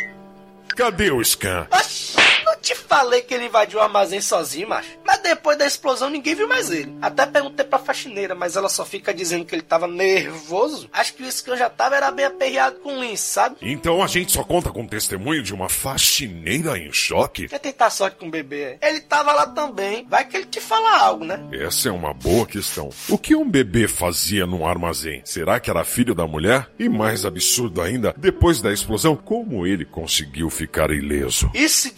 Cadê 0.77 1.11
o 1.11 1.25
Scan? 1.25 1.67
Oxi, 1.73 2.17
não 2.57 2.61
te 2.61 2.75
falei 2.75 3.23
que 3.23 3.35
ele 3.35 3.47
invadiu 3.47 3.79
o 3.79 3.83
armazém 3.83 4.21
sozinho, 4.21 4.69
macho. 4.69 4.89
Mas 5.05 5.21
depois 5.21 5.59
da 5.59 5.67
explosão 5.67 6.09
ninguém 6.09 6.35
viu 6.35 6.49
mais 6.49 6.71
ele. 6.71 6.97
Até 7.01 7.27
perguntei 7.27 7.65
pra 7.65 7.79
faxineira, 7.79 8.35
mas 8.35 8.57
ela 8.57 8.69
só 8.69 8.85
fica 8.85 9.13
dizendo 9.13 9.45
que 9.45 9.55
ele 9.55 9.63
tava 9.63 9.87
nervoso. 9.87 10.89
Acho 10.93 11.15
que 11.15 11.23
o 11.23 11.31
Scan 11.31 11.57
já 11.57 11.69
tava 11.69 11.97
era 11.97 12.11
bem 12.11 12.25
aperreado 12.25 12.77
com 12.81 12.97
o 12.97 13.01
Lin, 13.01 13.17
sabe? 13.17 13.57
Então 13.61 14.03
a 14.03 14.07
gente 14.07 14.33
só 14.33 14.43
conta 14.43 14.71
com 14.71 14.83
o 14.83 14.89
testemunho 14.89 15.43
de 15.43 15.55
uma 15.55 15.69
faxineira 15.69 16.79
em 16.79 16.93
choque? 16.93 17.49
Quer 17.49 17.59
tentar 17.59 17.91
sorte 17.91 18.17
com 18.17 18.27
o 18.27 18.31
bebê? 18.31 18.79
Ele 18.81 19.01
tava 19.01 19.33
lá 19.33 19.47
também. 19.47 20.07
Vai 20.09 20.25
que 20.25 20.37
ele 20.37 20.47
te 20.47 20.61
fala 20.61 20.99
algo, 20.99 21.25
né? 21.25 21.39
Essa 21.53 21.91
é 21.91 21.93
uma 21.93 22.15
boa 22.15 22.47
questão. 22.47 22.91
O 23.09 23.19
que 23.19 23.37
um 23.37 23.49
bebê 23.49 23.87
fazia 23.87 24.47
num 24.47 24.67
armazém? 24.67 25.21
Será 25.25 25.61
que 25.61 25.71
era 25.71 25.85
filho 25.85 26.15
da 26.15 26.27
mulher? 26.27 26.69
E 26.79 26.89
mais 26.89 27.25
absurdo 27.25 27.83
ainda, 27.83 28.15
depois 28.17 28.61
da 28.63 28.73
explosão, 28.73 29.15
como 29.17 29.67
ele 29.67 29.85
conseguiu 29.85 30.49
ficar 30.49 30.91
ileso? 30.91 31.51
E 31.55 31.69
se 31.69 31.91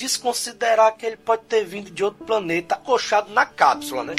desconsiderar 0.48 0.96
que 0.96 1.06
ele 1.06 1.16
pode 1.16 1.42
ter 1.42 1.64
vindo 1.64 1.90
de 1.90 2.02
outro 2.02 2.24
planeta, 2.24 2.74
acochado 2.76 3.32
na 3.32 3.44
cápsula, 3.44 4.04
né? 4.04 4.14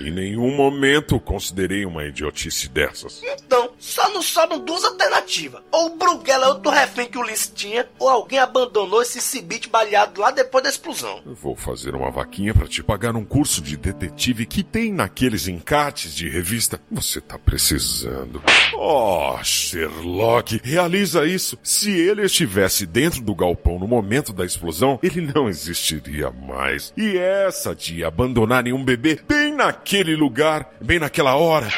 Em 0.00 0.10
nenhum 0.10 0.56
momento 0.56 1.20
considerei 1.20 1.84
uma 1.84 2.04
idiotice 2.04 2.68
dessas. 2.68 3.22
Então, 3.22 3.70
só 3.78 4.08
nos 4.12 4.26
sobram 4.26 4.58
duas 4.60 4.84
alternativas. 4.84 5.62
Ou 5.70 5.86
o 5.86 5.96
Bruguela 5.96 6.46
é 6.46 6.48
outro 6.48 6.70
refém 6.70 7.08
que 7.08 7.18
o 7.18 7.20
Ulisses 7.20 7.52
tinha, 7.54 7.88
ou 7.98 8.08
alguém 8.08 8.38
abandonou 8.38 9.02
esse 9.02 9.20
cibite 9.20 9.68
baleado 9.68 10.20
lá 10.20 10.30
depois 10.30 10.64
da 10.64 10.70
explosão. 10.70 11.20
Eu 11.24 11.34
Vou 11.34 11.56
fazer 11.56 11.94
uma 11.94 12.10
vaquinha 12.10 12.54
pra 12.54 12.66
te 12.66 12.82
pagar 12.82 13.16
um 13.16 13.24
curso 13.24 13.60
de 13.60 13.76
detetive 13.76 14.46
que 14.46 14.62
tem 14.62 14.92
naqueles 14.92 15.48
encartes 15.48 16.14
de 16.14 16.28
revista. 16.28 16.80
Você 16.90 17.20
tá 17.20 17.38
precisando. 17.38 18.42
Oh, 18.74 19.36
Sherlock, 19.42 20.60
realiza 20.62 21.26
isso. 21.26 21.58
Se 21.62 21.90
ele 21.90 22.24
estivesse 22.24 22.86
dentro 22.86 23.20
do 23.22 23.34
galpão 23.34 23.78
no 23.78 23.86
momento 23.86 24.32
da 24.32 24.44
explosão, 24.44 24.98
ele 25.02 25.20
não 25.20 25.48
existiria 25.48 26.30
mais. 26.30 26.92
E 26.96 27.16
essa 27.16 27.74
de 27.74 28.04
abandonarem 28.04 28.72
um 28.72 28.84
bebê 28.84 29.20
bem 29.28 29.54
naquele 29.70 30.16
lugar, 30.16 30.68
bem 30.80 30.98
naquela 30.98 31.36
hora. 31.36 31.68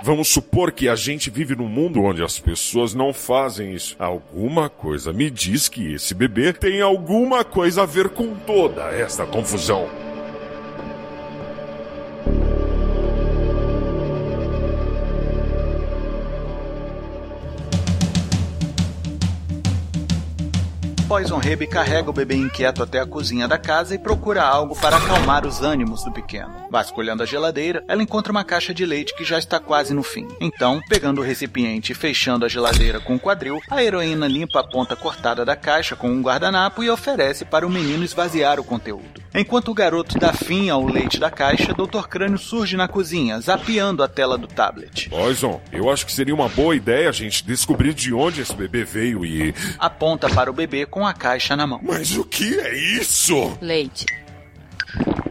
Vamos 0.00 0.28
supor 0.28 0.70
que 0.70 0.88
a 0.88 0.94
gente 0.94 1.28
vive 1.28 1.56
num 1.56 1.66
mundo 1.66 2.00
onde 2.00 2.22
as 2.22 2.38
pessoas 2.38 2.94
não 2.94 3.12
fazem 3.12 3.74
isso. 3.74 3.96
Alguma 3.98 4.70
coisa 4.70 5.12
me 5.12 5.28
diz 5.28 5.68
que 5.68 5.94
esse 5.94 6.14
bebê 6.14 6.52
tem 6.52 6.80
alguma 6.80 7.44
coisa 7.44 7.82
a 7.82 7.86
ver 7.86 8.10
com 8.10 8.32
toda 8.46 8.84
esta 8.92 9.26
confusão. 9.26 10.07
Poison 21.08 21.38
Rebe 21.38 21.66
carrega 21.66 22.10
o 22.10 22.12
bebê 22.12 22.34
inquieto 22.34 22.82
até 22.82 23.00
a 23.00 23.06
cozinha 23.06 23.48
da 23.48 23.56
casa 23.56 23.94
e 23.94 23.98
procura 23.98 24.42
algo 24.42 24.78
para 24.78 24.98
acalmar 24.98 25.46
os 25.46 25.62
ânimos 25.62 26.04
do 26.04 26.12
pequeno. 26.12 26.54
Vasculhando 26.70 27.22
a 27.22 27.26
geladeira, 27.26 27.82
ela 27.88 28.02
encontra 28.02 28.30
uma 28.30 28.44
caixa 28.44 28.74
de 28.74 28.84
leite 28.84 29.16
que 29.16 29.24
já 29.24 29.38
está 29.38 29.58
quase 29.58 29.94
no 29.94 30.02
fim. 30.02 30.28
Então, 30.38 30.82
pegando 30.86 31.22
o 31.22 31.24
recipiente 31.24 31.92
e 31.92 31.94
fechando 31.94 32.44
a 32.44 32.48
geladeira 32.48 33.00
com 33.00 33.14
um 33.14 33.18
quadril, 33.18 33.58
a 33.70 33.82
heroína 33.82 34.28
limpa 34.28 34.60
a 34.60 34.64
ponta 34.64 34.94
cortada 34.94 35.46
da 35.46 35.56
caixa 35.56 35.96
com 35.96 36.10
um 36.10 36.20
guardanapo 36.20 36.84
e 36.84 36.90
oferece 36.90 37.46
para 37.46 37.66
o 37.66 37.70
menino 37.70 38.04
esvaziar 38.04 38.60
o 38.60 38.64
conteúdo. 38.64 39.22
Enquanto 39.34 39.70
o 39.70 39.74
garoto 39.74 40.18
dá 40.18 40.32
fim 40.32 40.68
ao 40.68 40.84
leite 40.84 41.18
da 41.18 41.30
caixa, 41.30 41.72
Dr. 41.72 42.08
Crânio 42.08 42.38
surge 42.38 42.76
na 42.76 42.88
cozinha, 42.88 43.40
zapeando 43.40 44.02
a 44.02 44.08
tela 44.08 44.36
do 44.36 44.46
tablet. 44.46 45.08
Poison, 45.08 45.60
eu 45.70 45.90
acho 45.90 46.04
que 46.04 46.12
seria 46.12 46.34
uma 46.34 46.48
boa 46.48 46.74
ideia 46.74 47.08
a 47.08 47.12
gente 47.12 47.46
descobrir 47.46 47.94
de 47.94 48.12
onde 48.12 48.40
esse 48.40 48.54
bebê 48.54 48.84
veio 48.84 49.24
e. 49.24 49.54
Aponta 49.78 50.28
para 50.28 50.50
o 50.50 50.54
bebê 50.54 50.86
com 50.86 50.97
a 51.06 51.12
caixa 51.12 51.56
na 51.56 51.66
mão. 51.66 51.80
Mas 51.82 52.16
o 52.16 52.24
que 52.24 52.58
é 52.60 52.76
isso? 52.76 53.56
Leite. 53.60 54.06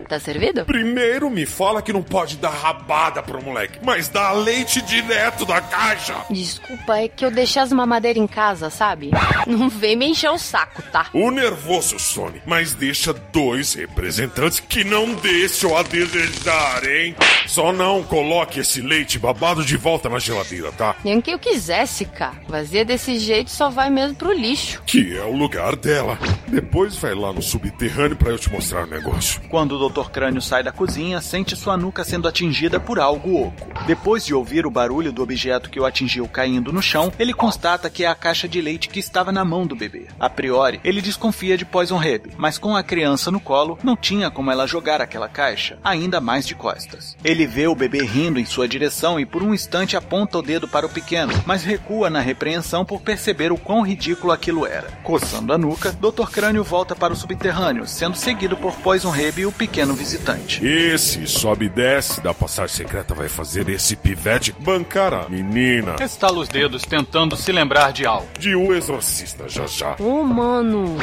Tá 0.07 0.19
servido? 0.19 0.63
Primeiro 0.65 1.29
me 1.29 1.45
fala 1.45 1.81
que 1.81 1.91
não 1.91 2.01
pode 2.01 2.37
dar 2.37 2.49
rabada 2.49 3.21
pro 3.21 3.43
moleque, 3.43 3.79
mas 3.83 4.07
dá 4.07 4.31
leite 4.31 4.81
direto 4.81 5.45
da 5.45 5.59
caixa. 5.59 6.15
Desculpa, 6.29 6.97
é 6.97 7.07
que 7.07 7.25
eu 7.25 7.31
deixei 7.31 7.61
as 7.61 7.71
mamadeiras 7.73 8.21
em 8.21 8.27
casa, 8.27 8.69
sabe? 8.69 9.11
Não 9.45 9.69
vem 9.69 9.95
me 9.95 10.07
encher 10.07 10.29
o 10.29 10.37
saco, 10.37 10.81
tá? 10.91 11.07
O 11.13 11.29
nervoso 11.29 11.99
Sony, 11.99 12.41
mas 12.45 12.73
deixa 12.73 13.13
dois 13.13 13.73
representantes 13.73 14.59
que 14.61 14.83
não 14.83 15.13
deixam 15.15 15.75
a 15.75 15.83
desejar, 15.83 16.87
hein? 16.87 17.15
Só 17.45 17.73
não 17.73 18.01
coloque 18.03 18.59
esse 18.61 18.81
leite 18.81 19.19
babado 19.19 19.63
de 19.65 19.75
volta 19.75 20.09
na 20.09 20.19
geladeira, 20.19 20.71
tá? 20.71 20.95
Nem 21.03 21.19
que 21.19 21.31
eu 21.31 21.39
quisesse, 21.39 22.05
cara. 22.05 22.35
Vazia 22.47 22.85
desse 22.85 23.19
jeito 23.19 23.51
só 23.51 23.69
vai 23.69 23.89
mesmo 23.89 24.15
pro 24.15 24.31
lixo. 24.31 24.81
Que 24.85 25.17
é 25.17 25.23
o 25.23 25.35
lugar 25.35 25.75
dela. 25.75 26.17
Depois 26.47 26.95
vai 26.95 27.13
lá 27.13 27.33
no 27.33 27.41
subterrâneo 27.41 28.15
pra 28.15 28.31
eu 28.31 28.39
te 28.39 28.51
mostrar 28.51 28.83
o 28.83 28.87
negócio. 28.87 29.41
Quando 29.49 29.73
o 29.73 29.89
Dr. 29.89 29.96
Crânio 30.05 30.41
sai 30.41 30.63
da 30.63 30.71
cozinha, 30.71 31.21
sente 31.21 31.55
sua 31.55 31.77
nuca 31.77 32.03
sendo 32.03 32.27
atingida 32.27 32.79
por 32.79 32.99
algo 32.99 33.41
oco. 33.41 33.67
Depois 33.85 34.25
de 34.25 34.33
ouvir 34.33 34.65
o 34.65 34.71
barulho 34.71 35.11
do 35.11 35.23
objeto 35.23 35.69
que 35.69 35.79
o 35.79 35.85
atingiu 35.85 36.27
caindo 36.27 36.71
no 36.73 36.81
chão, 36.81 37.11
ele 37.17 37.33
constata 37.33 37.89
que 37.89 38.03
é 38.03 38.07
a 38.07 38.15
caixa 38.15 38.47
de 38.47 38.61
leite 38.61 38.89
que 38.89 38.99
estava 38.99 39.31
na 39.31 39.43
mão 39.43 39.65
do 39.65 39.75
bebê. 39.75 40.07
A 40.19 40.29
priori, 40.29 40.79
ele 40.83 41.01
desconfia 41.01 41.57
de 41.57 41.65
Poison 41.65 41.97
Rebe, 41.97 42.31
mas 42.37 42.57
com 42.57 42.75
a 42.75 42.83
criança 42.83 43.31
no 43.31 43.39
colo, 43.39 43.77
não 43.83 43.95
tinha 43.95 44.29
como 44.29 44.51
ela 44.51 44.67
jogar 44.67 45.01
aquela 45.01 45.27
caixa, 45.27 45.77
ainda 45.83 46.19
mais 46.19 46.45
de 46.45 46.55
costas. 46.55 47.15
Ele 47.23 47.47
vê 47.47 47.67
o 47.67 47.75
bebê 47.75 48.03
rindo 48.03 48.39
em 48.39 48.45
sua 48.45 48.67
direção 48.67 49.19
e 49.19 49.25
por 49.25 49.43
um 49.43 49.53
instante 49.53 49.95
aponta 49.97 50.37
o 50.37 50.41
dedo 50.41 50.67
para 50.67 50.85
o 50.85 50.89
pequeno, 50.89 51.33
mas 51.45 51.63
recua 51.63 52.09
na 52.09 52.19
repreensão 52.19 52.85
por 52.85 53.01
perceber 53.01 53.51
o 53.51 53.57
quão 53.57 53.81
ridículo 53.81 54.31
aquilo 54.31 54.65
era. 54.65 54.91
Coçando 55.03 55.53
a 55.53 55.57
nuca, 55.57 55.91
Dr. 55.93 56.29
Crânio 56.31 56.63
volta 56.63 56.95
para 56.95 57.13
o 57.13 57.15
subterrâneo, 57.15 57.87
sendo 57.87 58.17
seguido 58.17 58.57
por 58.57 58.73
Poison 58.75 59.09
Rebe 59.09 59.41
e 59.41 59.45
o 59.45 59.51
pequeno 59.51 59.86
visitante. 59.93 60.65
Esse 60.65 61.25
sobe 61.27 61.65
e 61.65 61.69
desce 61.69 62.21
da 62.21 62.33
passagem 62.33 62.75
secreta 62.75 63.13
vai 63.13 63.29
fazer 63.29 63.69
esse 63.69 63.95
pivete 63.95 64.53
bancar 64.59 65.13
a 65.13 65.29
menina. 65.29 65.95
Estala 66.01 66.39
os 66.39 66.47
dedos 66.47 66.83
tentando 66.83 67.35
se 67.35 67.51
lembrar 67.51 67.91
de 67.91 68.05
algo. 68.05 68.27
De 68.39 68.55
o 68.55 68.73
exorcista 68.73 69.47
já 69.47 69.65
já. 69.67 69.95
Ô, 69.99 70.23
mano. 70.23 70.97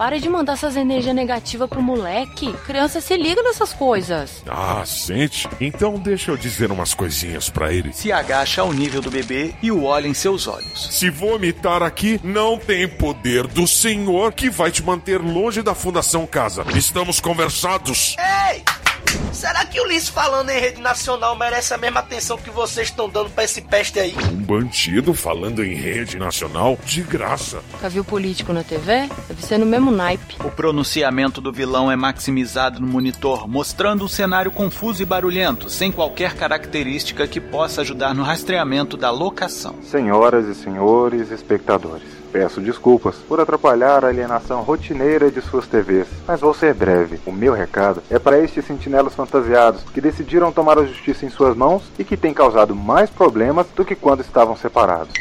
Para 0.00 0.18
de 0.18 0.30
mandar 0.30 0.54
essas 0.54 0.76
energias 0.76 1.14
negativas 1.14 1.68
pro 1.68 1.82
moleque. 1.82 2.54
Criança 2.64 3.02
se 3.02 3.14
liga 3.18 3.42
nessas 3.42 3.74
coisas. 3.74 4.42
Ah, 4.48 4.82
sente? 4.86 5.46
Então 5.60 5.98
deixa 5.98 6.30
eu 6.30 6.38
dizer 6.38 6.72
umas 6.72 6.94
coisinhas 6.94 7.50
pra 7.50 7.70
ele. 7.70 7.92
Se 7.92 8.10
agacha 8.10 8.62
ao 8.62 8.72
nível 8.72 9.02
do 9.02 9.10
bebê 9.10 9.54
e 9.62 9.70
o 9.70 9.84
olha 9.84 10.08
em 10.08 10.14
seus 10.14 10.46
olhos. 10.46 10.88
Se 10.90 11.10
vomitar 11.10 11.82
aqui, 11.82 12.18
não 12.24 12.56
tem 12.56 12.88
poder 12.88 13.46
do 13.46 13.66
Senhor 13.66 14.32
que 14.32 14.48
vai 14.48 14.70
te 14.70 14.82
manter 14.82 15.20
longe 15.20 15.60
da 15.60 15.74
Fundação 15.74 16.26
Casa. 16.26 16.64
Estamos 16.74 17.20
conversados. 17.20 18.16
Ei! 18.18 18.79
Será 19.32 19.64
que 19.64 19.80
o 19.80 19.84
Ulisses 19.84 20.08
falando 20.08 20.50
em 20.50 20.60
rede 20.60 20.80
nacional 20.80 21.36
merece 21.36 21.72
a 21.72 21.78
mesma 21.78 22.00
atenção 22.00 22.36
que 22.36 22.50
vocês 22.50 22.88
estão 22.88 23.08
dando 23.08 23.30
pra 23.30 23.44
esse 23.44 23.62
peste 23.62 23.98
aí? 23.98 24.14
Um 24.32 24.42
bandido 24.42 25.14
falando 25.14 25.64
em 25.64 25.74
rede 25.74 26.18
nacional 26.18 26.78
de 26.84 27.02
graça. 27.02 27.62
Já 27.80 27.88
viu 27.88 28.04
político 28.04 28.52
na 28.52 28.62
TV? 28.62 29.08
Deve 29.28 29.42
ser 29.42 29.58
no 29.58 29.66
mesmo 29.66 29.90
naipe. 29.90 30.36
O 30.44 30.50
pronunciamento 30.50 31.40
do 31.40 31.52
vilão 31.52 31.90
é 31.90 31.96
maximizado 31.96 32.80
no 32.80 32.86
monitor, 32.86 33.48
mostrando 33.48 34.04
um 34.04 34.08
cenário 34.08 34.50
confuso 34.50 35.02
e 35.02 35.06
barulhento, 35.06 35.70
sem 35.70 35.90
qualquer 35.90 36.34
característica 36.34 37.26
que 37.26 37.40
possa 37.40 37.80
ajudar 37.80 38.14
no 38.14 38.22
rastreamento 38.22 38.96
da 38.96 39.10
locação. 39.10 39.76
Senhoras 39.82 40.46
e 40.46 40.54
senhores 40.54 41.30
espectadores. 41.30 42.19
Peço 42.32 42.60
desculpas 42.60 43.16
por 43.16 43.40
atrapalhar 43.40 44.04
a 44.04 44.08
alienação 44.08 44.62
rotineira 44.62 45.30
de 45.30 45.40
suas 45.40 45.66
TVs, 45.66 46.06
mas 46.28 46.40
vou 46.40 46.54
ser 46.54 46.72
breve. 46.74 47.18
O 47.26 47.32
meu 47.32 47.52
recado 47.52 48.02
é 48.08 48.20
para 48.20 48.38
estes 48.38 48.64
sentinelas 48.64 49.14
fantasiados 49.14 49.82
que 49.92 50.00
decidiram 50.00 50.52
tomar 50.52 50.78
a 50.78 50.84
justiça 50.84 51.26
em 51.26 51.30
suas 51.30 51.56
mãos 51.56 51.90
e 51.98 52.04
que 52.04 52.16
têm 52.16 52.32
causado 52.32 52.74
mais 52.74 53.10
problemas 53.10 53.66
do 53.74 53.84
que 53.84 53.96
quando 53.96 54.20
estavam 54.20 54.56
separados. 54.56 55.12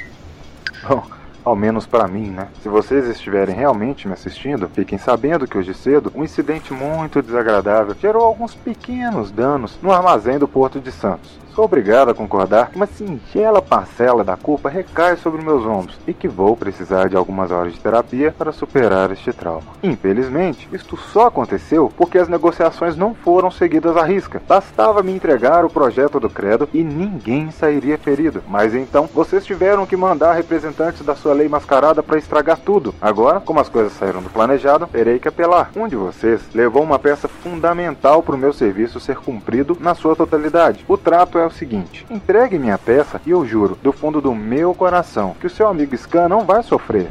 Bom, 0.88 1.04
ao 1.44 1.56
menos 1.56 1.88
para 1.88 2.08
mim, 2.08 2.30
né? 2.30 2.48
Se 2.62 2.70
vocês 2.70 3.08
estiverem 3.08 3.56
realmente 3.56 4.08
me 4.08 4.14
assistindo, 4.14 4.70
fiquem 4.70 5.00
sabendo 5.00 5.48
que 5.48 5.58
hoje 5.58 5.74
cedo 5.74 6.12
um 6.14 6.24
incidente 6.24 6.74
muito 6.74 7.24
desagradável 7.24 7.96
gerou 8.00 8.24
alguns 8.24 8.54
pequenos 8.54 9.32
danos 9.32 9.80
no 9.82 9.92
armazém 9.92 10.38
do 10.38 10.48
Porto 10.48 10.80
de 10.80 10.92
Santos. 10.92 11.40
Sou 11.60 11.66
obrigado 11.66 12.08
a 12.08 12.14
concordar 12.14 12.70
que 12.70 12.78
uma 12.78 12.86
singela 12.86 13.62
parcela 13.62 14.24
da 14.24 14.38
culpa 14.38 14.70
recai 14.70 15.18
sobre 15.18 15.44
meus 15.44 15.66
ombros 15.66 16.00
e 16.08 16.14
que 16.14 16.26
vou 16.26 16.56
precisar 16.56 17.10
de 17.10 17.18
algumas 17.18 17.52
horas 17.52 17.74
de 17.74 17.80
terapia 17.82 18.32
para 18.32 18.54
superar 18.54 19.12
este 19.12 19.34
trauma. 19.34 19.68
Infelizmente, 19.84 20.70
isto 20.72 20.96
só 20.96 21.28
aconteceu 21.28 21.92
porque 21.98 22.18
as 22.18 22.30
negociações 22.30 22.96
não 22.96 23.14
foram 23.14 23.52
seguidas 23.52 23.98
à 23.98 24.04
risca. 24.06 24.42
Bastava 24.48 25.04
me 25.04 25.12
entregar 25.12 25.66
o 25.66 25.70
projeto 25.70 26.18
do 26.18 26.30
credo 26.30 26.70
e 26.74 26.82
ninguém 26.82 27.52
sairia 27.52 27.98
ferido. 27.98 28.42
Mas 28.48 28.74
então, 28.74 29.10
vocês 29.14 29.46
tiveram 29.46 29.86
que 29.86 29.98
mandar 29.98 30.32
representantes 30.32 31.02
da 31.06 31.14
sua 31.14 31.34
lei 31.34 31.50
mascarada 31.50 32.02
para 32.02 32.18
estragar 32.18 32.58
tudo. 32.58 32.96
Agora, 33.02 33.42
como 33.42 33.60
as 33.60 33.68
coisas 33.68 33.92
saíram 33.92 34.22
do 34.22 34.30
planejado, 34.30 34.88
terei 34.88 35.20
que 35.20 35.28
apelar. 35.28 35.72
Um 35.76 35.90
de 35.90 35.98
vocês 35.98 36.40
levou 36.56 36.84
uma 36.84 36.98
peça 36.98 37.28
fundamental 37.28 38.24
para 38.24 38.36
o 38.36 38.38
meu 38.38 38.54
serviço 38.54 38.98
ser 39.02 39.18
cumprido 39.18 39.76
na 39.82 39.94
sua 39.94 40.16
totalidade. 40.16 40.86
O 40.88 40.96
trato 40.96 41.38
é 41.38 41.49
o 41.50 41.54
seguinte: 41.54 42.06
entregue 42.10 42.58
minha 42.58 42.78
peça 42.78 43.22
e 43.26 43.32
eu 43.32 43.46
juro, 43.46 43.78
do 43.82 43.92
fundo 43.92 44.22
do 44.22 44.34
meu 44.34 44.74
coração, 44.74 45.36
que 45.40 45.48
o 45.48 45.50
seu 45.50 45.68
amigo 45.68 45.96
Scan 45.98 46.30
não 46.30 46.46
vai 46.46 46.64
sofrer. 46.64 47.08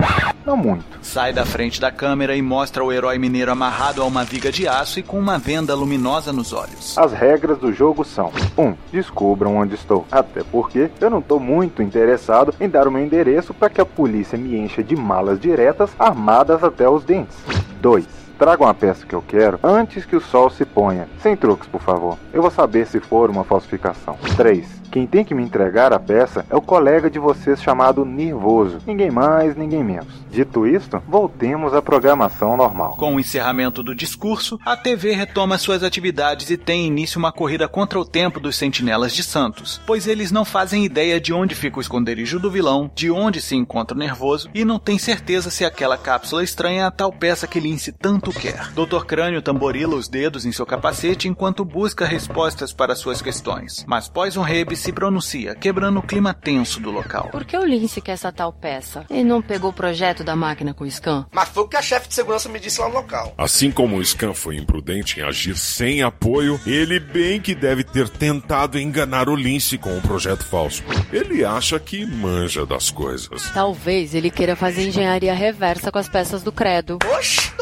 Não 0.46 0.56
muito. 0.56 0.98
Sai 1.02 1.32
da 1.32 1.44
frente 1.44 1.80
da 1.80 1.90
câmera 1.90 2.34
e 2.34 2.40
mostra 2.40 2.82
o 2.82 2.90
herói 2.92 3.18
mineiro 3.18 3.52
amarrado 3.52 4.00
a 4.00 4.06
uma 4.06 4.24
viga 4.24 4.50
de 4.50 4.66
aço 4.66 4.98
e 4.98 5.02
com 5.02 5.18
uma 5.18 5.38
venda 5.38 5.74
luminosa 5.74 6.32
nos 6.32 6.52
olhos. 6.52 6.96
As 6.96 7.12
regras 7.12 7.58
do 7.58 7.72
jogo 7.72 8.04
são: 8.04 8.32
1. 8.56 8.62
Um, 8.62 8.74
descubram 8.90 9.56
onde 9.56 9.74
estou. 9.74 10.06
Até 10.10 10.42
porque 10.42 10.90
eu 11.00 11.10
não 11.10 11.18
estou 11.18 11.38
muito 11.38 11.82
interessado 11.82 12.54
em 12.58 12.68
dar 12.68 12.88
o 12.88 12.90
meu 12.90 13.02
endereço 13.02 13.52
para 13.52 13.68
que 13.68 13.80
a 13.80 13.86
polícia 13.86 14.38
me 14.38 14.56
encha 14.56 14.82
de 14.82 14.96
malas 14.96 15.38
diretas 15.38 15.90
armadas 15.98 16.64
até 16.64 16.88
os 16.88 17.04
dentes. 17.04 17.36
2. 17.80 18.27
Tragam 18.38 18.68
a 18.68 18.74
peça 18.74 19.04
que 19.04 19.14
eu 19.14 19.22
quero 19.22 19.58
antes 19.64 20.04
que 20.04 20.14
o 20.14 20.20
sol 20.20 20.48
se 20.48 20.64
ponha. 20.64 21.08
Sem 21.20 21.36
truques, 21.36 21.66
por 21.66 21.80
favor. 21.80 22.16
Eu 22.32 22.40
vou 22.40 22.50
saber 22.50 22.86
se 22.86 23.00
for 23.00 23.28
uma 23.30 23.42
falsificação. 23.42 24.16
3. 24.36 24.78
Quem 24.90 25.06
tem 25.06 25.24
que 25.24 25.34
me 25.34 25.42
entregar 25.42 25.92
a 25.92 25.98
peça 25.98 26.46
é 26.48 26.56
o 26.56 26.62
colega 26.62 27.10
de 27.10 27.18
vocês 27.18 27.62
chamado 27.62 28.06
Nervoso. 28.06 28.78
Ninguém 28.86 29.10
mais, 29.10 29.54
ninguém 29.54 29.84
menos. 29.84 30.08
Dito 30.30 30.66
isto, 30.66 31.02
voltemos 31.06 31.74
à 31.74 31.82
programação 31.82 32.56
normal. 32.56 32.96
Com 32.96 33.14
o 33.14 33.20
encerramento 33.20 33.82
do 33.82 33.94
discurso, 33.94 34.58
a 34.64 34.76
TV 34.76 35.12
retoma 35.12 35.58
suas 35.58 35.82
atividades 35.82 36.48
e 36.50 36.56
tem 36.56 36.86
início 36.86 37.18
uma 37.18 37.32
corrida 37.32 37.68
contra 37.68 37.98
o 37.98 38.04
tempo 38.04 38.40
dos 38.40 38.56
sentinelas 38.56 39.12
de 39.12 39.22
Santos, 39.22 39.80
pois 39.86 40.06
eles 40.06 40.30
não 40.30 40.44
fazem 40.44 40.84
ideia 40.84 41.20
de 41.20 41.32
onde 41.32 41.54
fica 41.54 41.78
o 41.78 41.82
esconderijo 41.82 42.38
do 42.38 42.50
vilão, 42.50 42.90
de 42.94 43.10
onde 43.10 43.42
se 43.42 43.56
encontra 43.56 43.94
o 43.96 43.98
nervoso 43.98 44.48
e 44.54 44.64
não 44.64 44.78
tem 44.78 44.98
certeza 44.98 45.50
se 45.50 45.64
aquela 45.64 45.98
cápsula 45.98 46.42
estranha 46.42 46.82
é 46.82 46.84
a 46.84 46.90
tal 46.90 47.12
peça 47.12 47.46
que 47.46 47.60
Lince 47.60 47.92
tanto 47.92 48.27
quer. 48.32 48.72
Dr. 48.72 49.04
Crânio 49.06 49.42
tamborila 49.42 49.96
os 49.96 50.08
dedos 50.08 50.44
em 50.44 50.52
seu 50.52 50.66
capacete 50.66 51.28
enquanto 51.28 51.64
busca 51.64 52.06
respostas 52.06 52.72
para 52.72 52.94
suas 52.94 53.22
questões, 53.22 53.84
mas 53.86 54.08
Poison 54.08 54.42
Rebe 54.42 54.76
se 54.76 54.92
pronuncia, 54.92 55.54
quebrando 55.54 55.98
o 56.00 56.02
clima 56.02 56.34
tenso 56.34 56.80
do 56.80 56.90
local. 56.90 57.28
Por 57.30 57.44
que 57.44 57.56
o 57.56 57.64
Lince 57.64 58.00
quer 58.00 58.12
essa 58.12 58.32
tal 58.32 58.52
peça? 58.52 59.04
Ele 59.10 59.24
não 59.24 59.40
pegou 59.40 59.70
o 59.70 59.72
projeto 59.72 60.24
da 60.24 60.34
máquina 60.34 60.74
com 60.74 60.84
o 60.84 60.90
Scan? 60.90 61.26
Mas 61.32 61.48
foi 61.48 61.62
o 61.62 61.68
que 61.68 61.76
a 61.76 61.82
chefe 61.82 62.08
de 62.08 62.14
segurança 62.14 62.48
me 62.48 62.58
disse 62.58 62.80
lá 62.80 62.88
no 62.88 62.94
local. 62.94 63.34
Assim 63.38 63.70
como 63.70 63.96
o 63.96 64.04
Scan 64.04 64.34
foi 64.34 64.56
imprudente 64.56 65.20
em 65.20 65.22
agir 65.22 65.56
sem 65.56 66.02
apoio, 66.02 66.60
ele 66.66 66.98
bem 66.98 67.40
que 67.40 67.54
deve 67.54 67.84
ter 67.84 68.08
tentado 68.08 68.78
enganar 68.78 69.28
o 69.28 69.36
Lince 69.36 69.78
com 69.78 69.96
um 69.96 70.00
projeto 70.00 70.44
falso. 70.44 70.82
Ele 71.12 71.44
acha 71.44 71.78
que 71.78 72.04
manja 72.06 72.66
das 72.66 72.90
coisas. 72.90 73.50
Talvez 73.52 74.14
ele 74.14 74.30
queira 74.30 74.56
fazer 74.56 74.88
engenharia 74.88 75.34
reversa 75.34 75.90
com 75.90 75.98
as 75.98 76.08
peças 76.08 76.42
do 76.42 76.52
credo. 76.52 76.98
Oxe, 77.16 77.52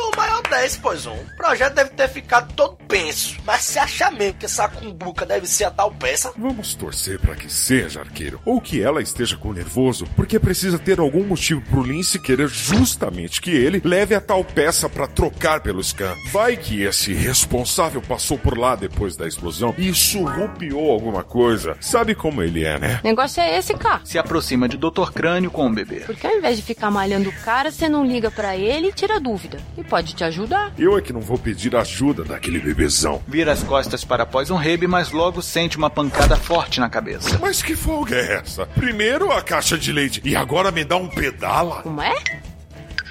dou 0.56 0.60
o 0.60 0.60
maior 0.60 0.60
10, 0.60 0.76
pois 0.78 1.06
um. 1.06 1.12
O 1.12 1.36
projeto 1.36 1.74
deve 1.74 1.90
ter 1.90 2.08
ficado 2.08 2.52
todo 2.54 2.76
penso. 2.88 3.36
Mas 3.44 3.62
se 3.62 3.78
acha 3.78 4.10
mesmo 4.10 4.38
que 4.38 4.46
essa 4.46 4.68
cumbuca 4.68 5.26
deve 5.26 5.46
ser 5.46 5.64
a 5.64 5.70
tal 5.70 5.90
peça? 5.92 6.32
Vamos 6.36 6.74
torcer 6.74 7.18
para 7.18 7.34
que 7.34 7.52
seja, 7.52 8.00
arqueiro. 8.00 8.40
Ou 8.44 8.60
que 8.60 8.82
ela 8.82 9.02
esteja 9.02 9.36
com 9.36 9.52
nervoso, 9.52 10.06
porque 10.16 10.38
precisa 10.38 10.78
ter 10.78 10.98
algum 10.98 11.24
motivo 11.24 11.60
pro 11.62 11.82
Lince 11.82 12.18
querer 12.18 12.48
justamente 12.48 13.40
que 13.40 13.50
ele 13.50 13.82
leve 13.84 14.14
a 14.14 14.20
tal 14.20 14.44
peça 14.44 14.88
para 14.88 15.06
trocar 15.06 15.60
pelo 15.60 15.82
Scan. 15.82 16.14
Vai 16.32 16.56
que 16.56 16.82
esse 16.82 17.12
responsável 17.12 18.00
passou 18.00 18.38
por 18.38 18.56
lá 18.56 18.74
depois 18.74 19.16
da 19.16 19.26
explosão 19.26 19.74
e 19.76 19.92
surrupiou 19.94 20.90
alguma 20.90 21.22
coisa. 21.22 21.76
Sabe 21.80 22.14
como 22.14 22.42
ele 22.42 22.64
é, 22.64 22.78
né? 22.78 23.00
Negócio 23.04 23.42
é 23.42 23.58
esse, 23.58 23.74
cá. 23.74 24.00
Se 24.04 24.18
aproxima 24.18 24.68
de 24.68 24.76
Dr. 24.76 25.10
Crânio 25.12 25.50
com 25.50 25.66
o 25.66 25.72
bebê. 25.72 26.00
Porque 26.00 26.26
ao 26.26 26.36
invés 26.36 26.56
de 26.56 26.62
ficar 26.62 26.90
malhando 26.90 27.28
o 27.28 27.40
cara, 27.44 27.70
você 27.70 27.88
não 27.88 28.04
liga 28.04 28.30
para 28.30 28.56
ele 28.56 28.88
e 28.88 28.92
tira 28.92 29.20
dúvida. 29.20 29.58
E 29.76 29.84
pode 29.84 30.14
te 30.14 30.24
ajudar. 30.24 30.45
Eu 30.78 30.96
é 30.96 31.00
que 31.00 31.12
não 31.12 31.20
vou 31.20 31.38
pedir 31.38 31.74
ajuda 31.74 32.24
daquele 32.24 32.58
bebezão. 32.58 33.22
Vira 33.26 33.52
as 33.52 33.62
costas 33.62 34.04
para 34.04 34.26
Poison 34.26 34.56
Rebe, 34.56 34.86
mas 34.86 35.10
logo 35.10 35.42
sente 35.42 35.76
uma 35.76 35.90
pancada 35.90 36.36
forte 36.36 36.80
na 36.80 36.88
cabeça. 36.88 37.38
Mas 37.40 37.62
que 37.62 37.74
folga 37.74 38.16
é 38.16 38.34
essa? 38.34 38.66
Primeiro 38.66 39.32
a 39.32 39.42
caixa 39.42 39.78
de 39.78 39.92
leite 39.92 40.20
e 40.24 40.36
agora 40.36 40.70
me 40.70 40.84
dá 40.84 40.96
um 40.96 41.08
pedala? 41.08 41.82
Como 41.82 42.00
é? 42.00 42.14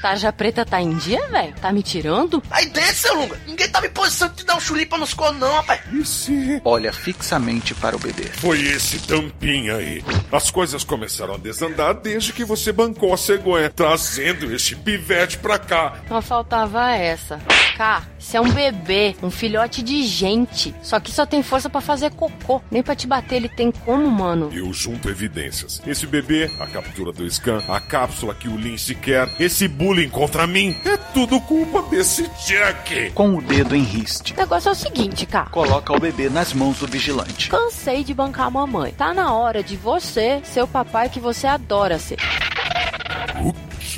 Tarja 0.05 0.31
preta 0.31 0.63
tá 0.63 0.79
em 0.79 0.95
dia, 0.97 1.27
velho? 1.29 1.55
Tá 1.59 1.73
me 1.73 1.81
tirando? 1.81 2.43
Aí 2.51 2.67
dentro, 2.67 2.93
seu 2.93 3.15
Lunga. 3.15 3.41
Ninguém 3.47 3.67
tava 3.67 3.87
em 3.87 3.89
posição 3.89 4.27
de 4.27 4.35
te 4.35 4.45
dar 4.45 4.55
um 4.55 4.59
chulipa 4.59 4.99
nos 4.99 5.15
cornos, 5.15 5.39
não, 5.39 5.51
rapaz. 5.51 5.81
E 5.91 6.05
se... 6.05 6.61
Olha 6.63 6.93
fixamente 6.93 7.73
para 7.73 7.95
o 7.95 7.99
bebê. 7.99 8.25
Foi 8.35 8.61
esse 8.61 8.99
tampinha 8.99 9.77
aí. 9.77 10.03
As 10.31 10.51
coisas 10.51 10.83
começaram 10.83 11.33
a 11.33 11.37
desandar 11.37 11.95
desde 11.95 12.33
que 12.33 12.45
você 12.45 12.71
bancou 12.71 13.15
a 13.15 13.17
cegonha, 13.17 13.67
trazendo 13.67 14.53
este 14.53 14.75
pivete 14.75 15.39
pra 15.39 15.57
cá. 15.57 15.95
Só 16.07 16.21
faltava 16.21 16.91
essa. 16.91 17.41
Cá, 17.75 18.03
isso 18.19 18.37
é 18.37 18.39
um 18.39 18.49
bebê, 18.51 19.15
um 19.23 19.31
filhote 19.31 19.81
de 19.81 20.03
gente. 20.03 20.73
Só 20.81 20.99
que 20.99 21.11
só 21.11 21.25
tem 21.25 21.41
força 21.43 21.69
para 21.69 21.81
fazer 21.81 22.11
cocô. 22.11 22.61
Nem 22.69 22.83
para 22.83 22.95
te 22.95 23.07
bater 23.07 23.35
ele 23.37 23.49
tem 23.49 23.71
como, 23.71 24.09
mano. 24.09 24.49
Eu 24.53 24.71
junto 24.71 25.09
evidências. 25.09 25.81
Esse 25.85 26.05
bebê, 26.05 26.49
a 26.59 26.67
captura 26.67 27.11
do 27.11 27.29
Scan, 27.29 27.61
a 27.67 27.81
cápsula 27.81 28.35
que 28.35 28.47
o 28.47 28.55
Lince 28.55 28.93
quer, 28.95 29.27
esse 29.39 29.67
bullying 29.67 29.94
contra 30.09 30.45
mim, 30.45 30.75
é 30.83 30.97
tudo 30.97 31.39
culpa 31.41 31.81
desse 31.83 32.27
Jack. 32.45 33.11
Com 33.11 33.35
o 33.35 33.41
dedo 33.41 33.75
em 33.75 33.83
riste. 33.83 34.33
O 34.33 34.37
negócio 34.37 34.69
é 34.69 34.71
o 34.73 34.75
seguinte, 34.75 35.25
cá. 35.25 35.45
Coloca 35.45 35.95
o 35.95 35.99
bebê 35.99 36.29
nas 36.29 36.53
mãos 36.53 36.79
do 36.79 36.87
vigilante. 36.87 37.49
Cansei 37.49 38.03
de 38.03 38.13
bancar 38.13 38.47
a 38.47 38.51
mamãe. 38.51 38.91
Tá 38.91 39.13
na 39.13 39.33
hora 39.33 39.63
de 39.63 39.77
você 39.77 40.41
ser 40.43 40.61
o 40.61 40.67
papai 40.67 41.09
que 41.09 41.19
você 41.19 41.47
adora 41.47 41.97
ser. 41.97 42.17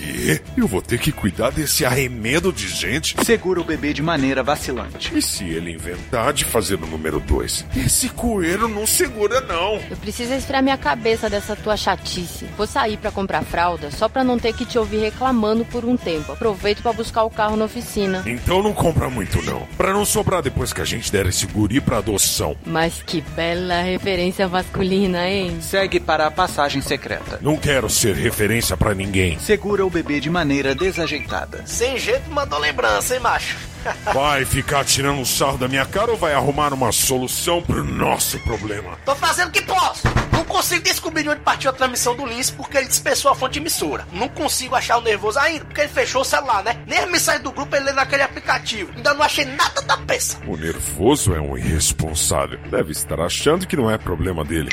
Quê? 0.07 0.41
Eu 0.55 0.67
vou 0.67 0.81
ter 0.81 0.99
que 0.99 1.11
cuidar 1.11 1.51
desse 1.51 1.83
arremedo 1.85 2.53
de 2.53 2.67
gente? 2.67 3.15
Segura 3.25 3.59
o 3.59 3.63
bebê 3.63 3.93
de 3.93 4.01
maneira 4.01 4.41
vacilante. 4.41 5.11
E 5.15 5.21
se 5.21 5.43
ele 5.43 5.71
inventar 5.71 6.31
de 6.31 6.45
fazer 6.45 6.75
o 6.75 6.87
número 6.87 7.19
2? 7.19 7.65
Esse 7.75 8.07
coelho 8.09 8.69
não 8.69 8.87
segura, 8.87 9.41
não. 9.41 9.81
Eu 9.89 9.97
preciso 9.97 10.33
esfriar 10.33 10.63
minha 10.63 10.77
cabeça 10.77 11.29
dessa 11.29 11.55
tua 11.55 11.75
chatice. 11.75 12.45
Vou 12.57 12.65
sair 12.65 12.95
para 12.97 13.11
comprar 13.11 13.43
fralda 13.43 13.91
só 13.91 14.07
pra 14.07 14.23
não 14.23 14.39
ter 14.39 14.53
que 14.53 14.65
te 14.65 14.79
ouvir 14.79 14.99
reclamando 14.99 15.65
por 15.65 15.83
um 15.83 15.97
tempo. 15.97 16.31
Aproveito 16.31 16.81
para 16.81 16.93
buscar 16.93 17.23
o 17.23 17.29
carro 17.29 17.57
na 17.57 17.65
oficina. 17.65 18.23
Então 18.25 18.63
não 18.63 18.73
compra 18.73 19.09
muito, 19.09 19.41
não. 19.41 19.67
Pra 19.77 19.91
não 19.91 20.05
sobrar 20.05 20.41
depois 20.41 20.71
que 20.71 20.81
a 20.81 20.85
gente 20.85 21.11
der 21.11 21.25
esse 21.25 21.45
guri 21.47 21.81
pra 21.81 21.97
adoção. 21.97 22.55
Mas 22.65 23.03
que 23.05 23.21
bela 23.35 23.81
referência 23.81 24.47
masculina, 24.47 25.27
hein? 25.27 25.57
Segue 25.59 25.99
para 25.99 26.27
a 26.27 26.31
passagem 26.31 26.81
secreta. 26.81 27.39
Não 27.41 27.57
quero 27.57 27.89
ser 27.89 28.15
referência 28.15 28.77
pra 28.77 28.93
ninguém. 28.93 29.37
Segura 29.39 29.85
o 29.85 29.89
bebê 29.97 30.19
de 30.19 30.29
maneira 30.29 30.75
desajeitada. 30.75 31.63
Sem 31.65 31.97
jeito, 31.97 32.29
mandou 32.29 32.59
lembrança, 32.59 33.15
hein, 33.15 33.19
macho? 33.19 33.57
Vai 34.13 34.45
ficar 34.45 34.85
tirando 34.85 35.25
sarro 35.25 35.57
da 35.57 35.67
minha 35.67 35.85
cara 35.85 36.11
ou 36.11 36.17
vai 36.17 36.33
arrumar 36.33 36.73
uma 36.73 36.91
solução 36.91 37.61
pro 37.61 37.83
nosso 37.83 38.37
problema? 38.39 38.97
Tô 39.05 39.15
fazendo 39.15 39.47
o 39.47 39.51
que 39.51 39.61
posso. 39.61 40.07
Não 40.31 40.43
consigo 40.43 40.83
descobrir 40.83 41.23
de 41.23 41.29
onde 41.29 41.39
partiu 41.39 41.69
a 41.69 41.73
transmissão 41.73 42.15
do 42.15 42.25
Lince 42.25 42.51
porque 42.51 42.77
ele 42.77 42.87
dispersou 42.87 43.31
a 43.31 43.35
fonte 43.35 43.59
emissora. 43.59 44.05
Não 44.11 44.27
consigo 44.27 44.75
achar 44.75 44.97
o 44.97 45.01
nervoso 45.01 45.39
ainda 45.39 45.63
porque 45.65 45.81
ele 45.81 45.89
fechou 45.89 46.21
o 46.21 46.25
celular, 46.25 46.63
né? 46.63 46.77
Nem 46.85 46.99
as 46.99 47.09
mensagens 47.09 47.43
do 47.43 47.51
grupo 47.51 47.75
ele 47.75 47.85
lê 47.85 47.93
naquele 47.93 48.23
aplicativo. 48.23 48.91
Ainda 48.95 49.13
não 49.13 49.23
achei 49.23 49.45
nada 49.45 49.81
da 49.81 49.97
peça. 49.97 50.37
O 50.45 50.57
nervoso 50.57 51.33
é 51.33 51.39
um 51.39 51.57
irresponsável. 51.57 52.59
Deve 52.69 52.91
estar 52.91 53.21
achando 53.21 53.65
que 53.65 53.77
não 53.77 53.89
é 53.89 53.97
problema 53.97 54.43
dele. 54.43 54.69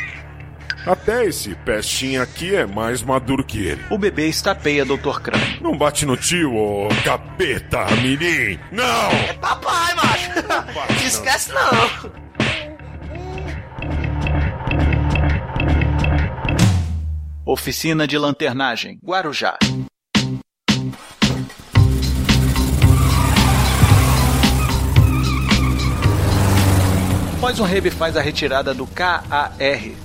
Até 0.87 1.25
esse 1.25 1.55
pestinho 1.55 2.23
aqui 2.23 2.55
é 2.55 2.67
mais 2.67 3.03
maduro 3.03 3.43
que 3.43 3.67
ele. 3.67 3.83
O 3.91 3.97
bebê 3.97 4.29
estapeia 4.29 4.85
Dr. 4.85 5.21
Crânio. 5.23 5.63
Não 5.63 5.77
bate 5.77 6.05
no 6.05 6.15
tio, 6.17 6.55
ô 6.55 6.89
capeta, 7.03 7.87
mirim! 8.03 8.59
Não! 8.71 9.11
É 9.11 9.33
papai, 9.35 9.95
macho! 9.95 10.31
Não 10.47 11.07
esquece 11.07 11.53
não! 11.53 12.25
Oficina 17.47 18.07
de 18.07 18.19
Lanternagem, 18.19 18.99
Guarujá. 19.03 19.59
Poison 27.45 27.65
Rebe 27.65 27.91
faz 27.91 28.17
a 28.17 28.23
retirada 28.23 28.73
do 28.73 28.87
KAR, 28.87 29.53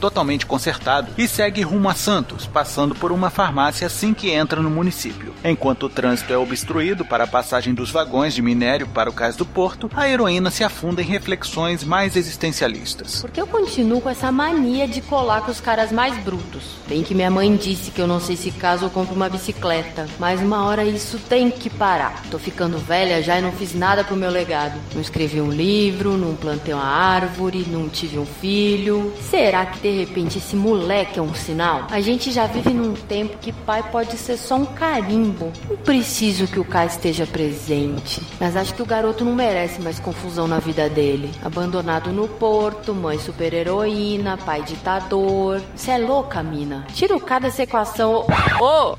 totalmente 0.01 0.45
consertado, 0.45 1.13
e 1.17 1.25
segue 1.25 1.61
rumo 1.61 1.87
a 1.87 1.93
Santos, 1.93 2.45
passando 2.45 2.93
por 2.93 3.13
uma 3.13 3.29
farmácia 3.29 3.87
assim 3.87 4.13
que 4.13 4.29
entra 4.29 4.61
no 4.61 4.69
município. 4.69 5.33
Enquanto 5.41 5.83
o 5.83 5.89
trânsito 5.89 6.33
é 6.33 6.37
obstruído 6.37 7.05
para 7.05 7.23
a 7.23 7.27
passagem 7.27 7.73
dos 7.73 7.91
vagões 7.91 8.33
de 8.33 8.41
minério 8.41 8.87
para 8.87 9.09
o 9.09 9.13
cais 9.13 9.37
do 9.37 9.45
porto, 9.45 9.89
a 9.95 10.05
heroína 10.05 10.51
se 10.51 10.65
afunda 10.65 11.01
em 11.01 11.05
reflexões 11.05 11.81
mais 11.81 12.17
existencialistas. 12.17 13.21
Por 13.21 13.31
que 13.31 13.39
eu 13.39 13.47
continuo 13.47 14.01
com 14.01 14.09
essa 14.09 14.29
mania 14.33 14.85
de 14.85 14.99
colar 14.99 15.39
com 15.39 15.51
os 15.51 15.61
caras 15.61 15.93
mais 15.93 16.21
brutos? 16.21 16.75
Bem 16.89 17.03
que 17.03 17.15
minha 17.15 17.31
mãe 17.31 17.55
disse 17.55 17.91
que 17.91 18.01
eu 18.01 18.07
não 18.07 18.19
sei 18.19 18.35
se 18.35 18.51
caso 18.51 18.87
eu 18.87 18.89
compro 18.89 19.15
uma 19.15 19.29
bicicleta, 19.29 20.09
mas 20.19 20.41
uma 20.41 20.65
hora 20.65 20.83
isso 20.83 21.17
tem 21.17 21.49
que 21.49 21.69
parar. 21.69 22.21
Tô 22.29 22.37
ficando 22.37 22.77
velha 22.77 23.23
já 23.23 23.39
e 23.39 23.41
não 23.41 23.53
fiz 23.53 23.73
nada 23.73 24.03
pro 24.03 24.17
meu 24.17 24.29
legado. 24.29 24.77
Não 24.93 25.01
escrevi 25.01 25.39
um 25.39 25.49
livro, 25.49 26.17
não 26.17 26.35
plantei 26.35 26.73
uma 26.73 26.83
árvore, 26.83 27.28
não 27.67 27.87
tive 27.89 28.17
um 28.17 28.25
filho. 28.25 29.13
Será 29.29 29.65
que 29.65 29.79
de 29.79 29.89
repente 29.99 30.37
esse 30.37 30.55
moleque 30.55 31.19
é 31.19 31.21
um 31.21 31.33
sinal? 31.33 31.87
A 31.89 32.01
gente 32.01 32.31
já 32.31 32.47
vive 32.47 32.71
num 32.71 32.93
tempo 32.93 33.37
que 33.37 33.51
pai 33.51 33.83
pode 33.91 34.17
ser 34.17 34.37
só 34.37 34.55
um 34.55 34.65
carimbo. 34.65 35.51
Não 35.69 35.77
preciso 35.77 36.47
que 36.47 36.59
o 36.59 36.65
Kai 36.65 36.87
esteja 36.87 37.25
presente. 37.25 38.21
Mas 38.39 38.55
acho 38.55 38.73
que 38.73 38.81
o 38.81 38.85
garoto 38.85 39.23
não 39.23 39.33
merece 39.33 39.81
mais 39.81 39.99
confusão 39.99 40.47
na 40.47 40.59
vida 40.59 40.89
dele. 40.89 41.31
Abandonado 41.43 42.11
no 42.11 42.27
porto, 42.27 42.93
mãe 42.93 43.17
super 43.19 43.53
heroína, 43.53 44.37
pai 44.37 44.63
ditador. 44.63 45.61
Você 45.75 45.91
é 45.91 45.97
louca, 45.97 46.43
mina? 46.43 46.85
Tira 46.93 47.15
o 47.15 47.19
K 47.19 47.39
dessa 47.39 47.63
equação. 47.63 48.25
Ô! 48.59 48.97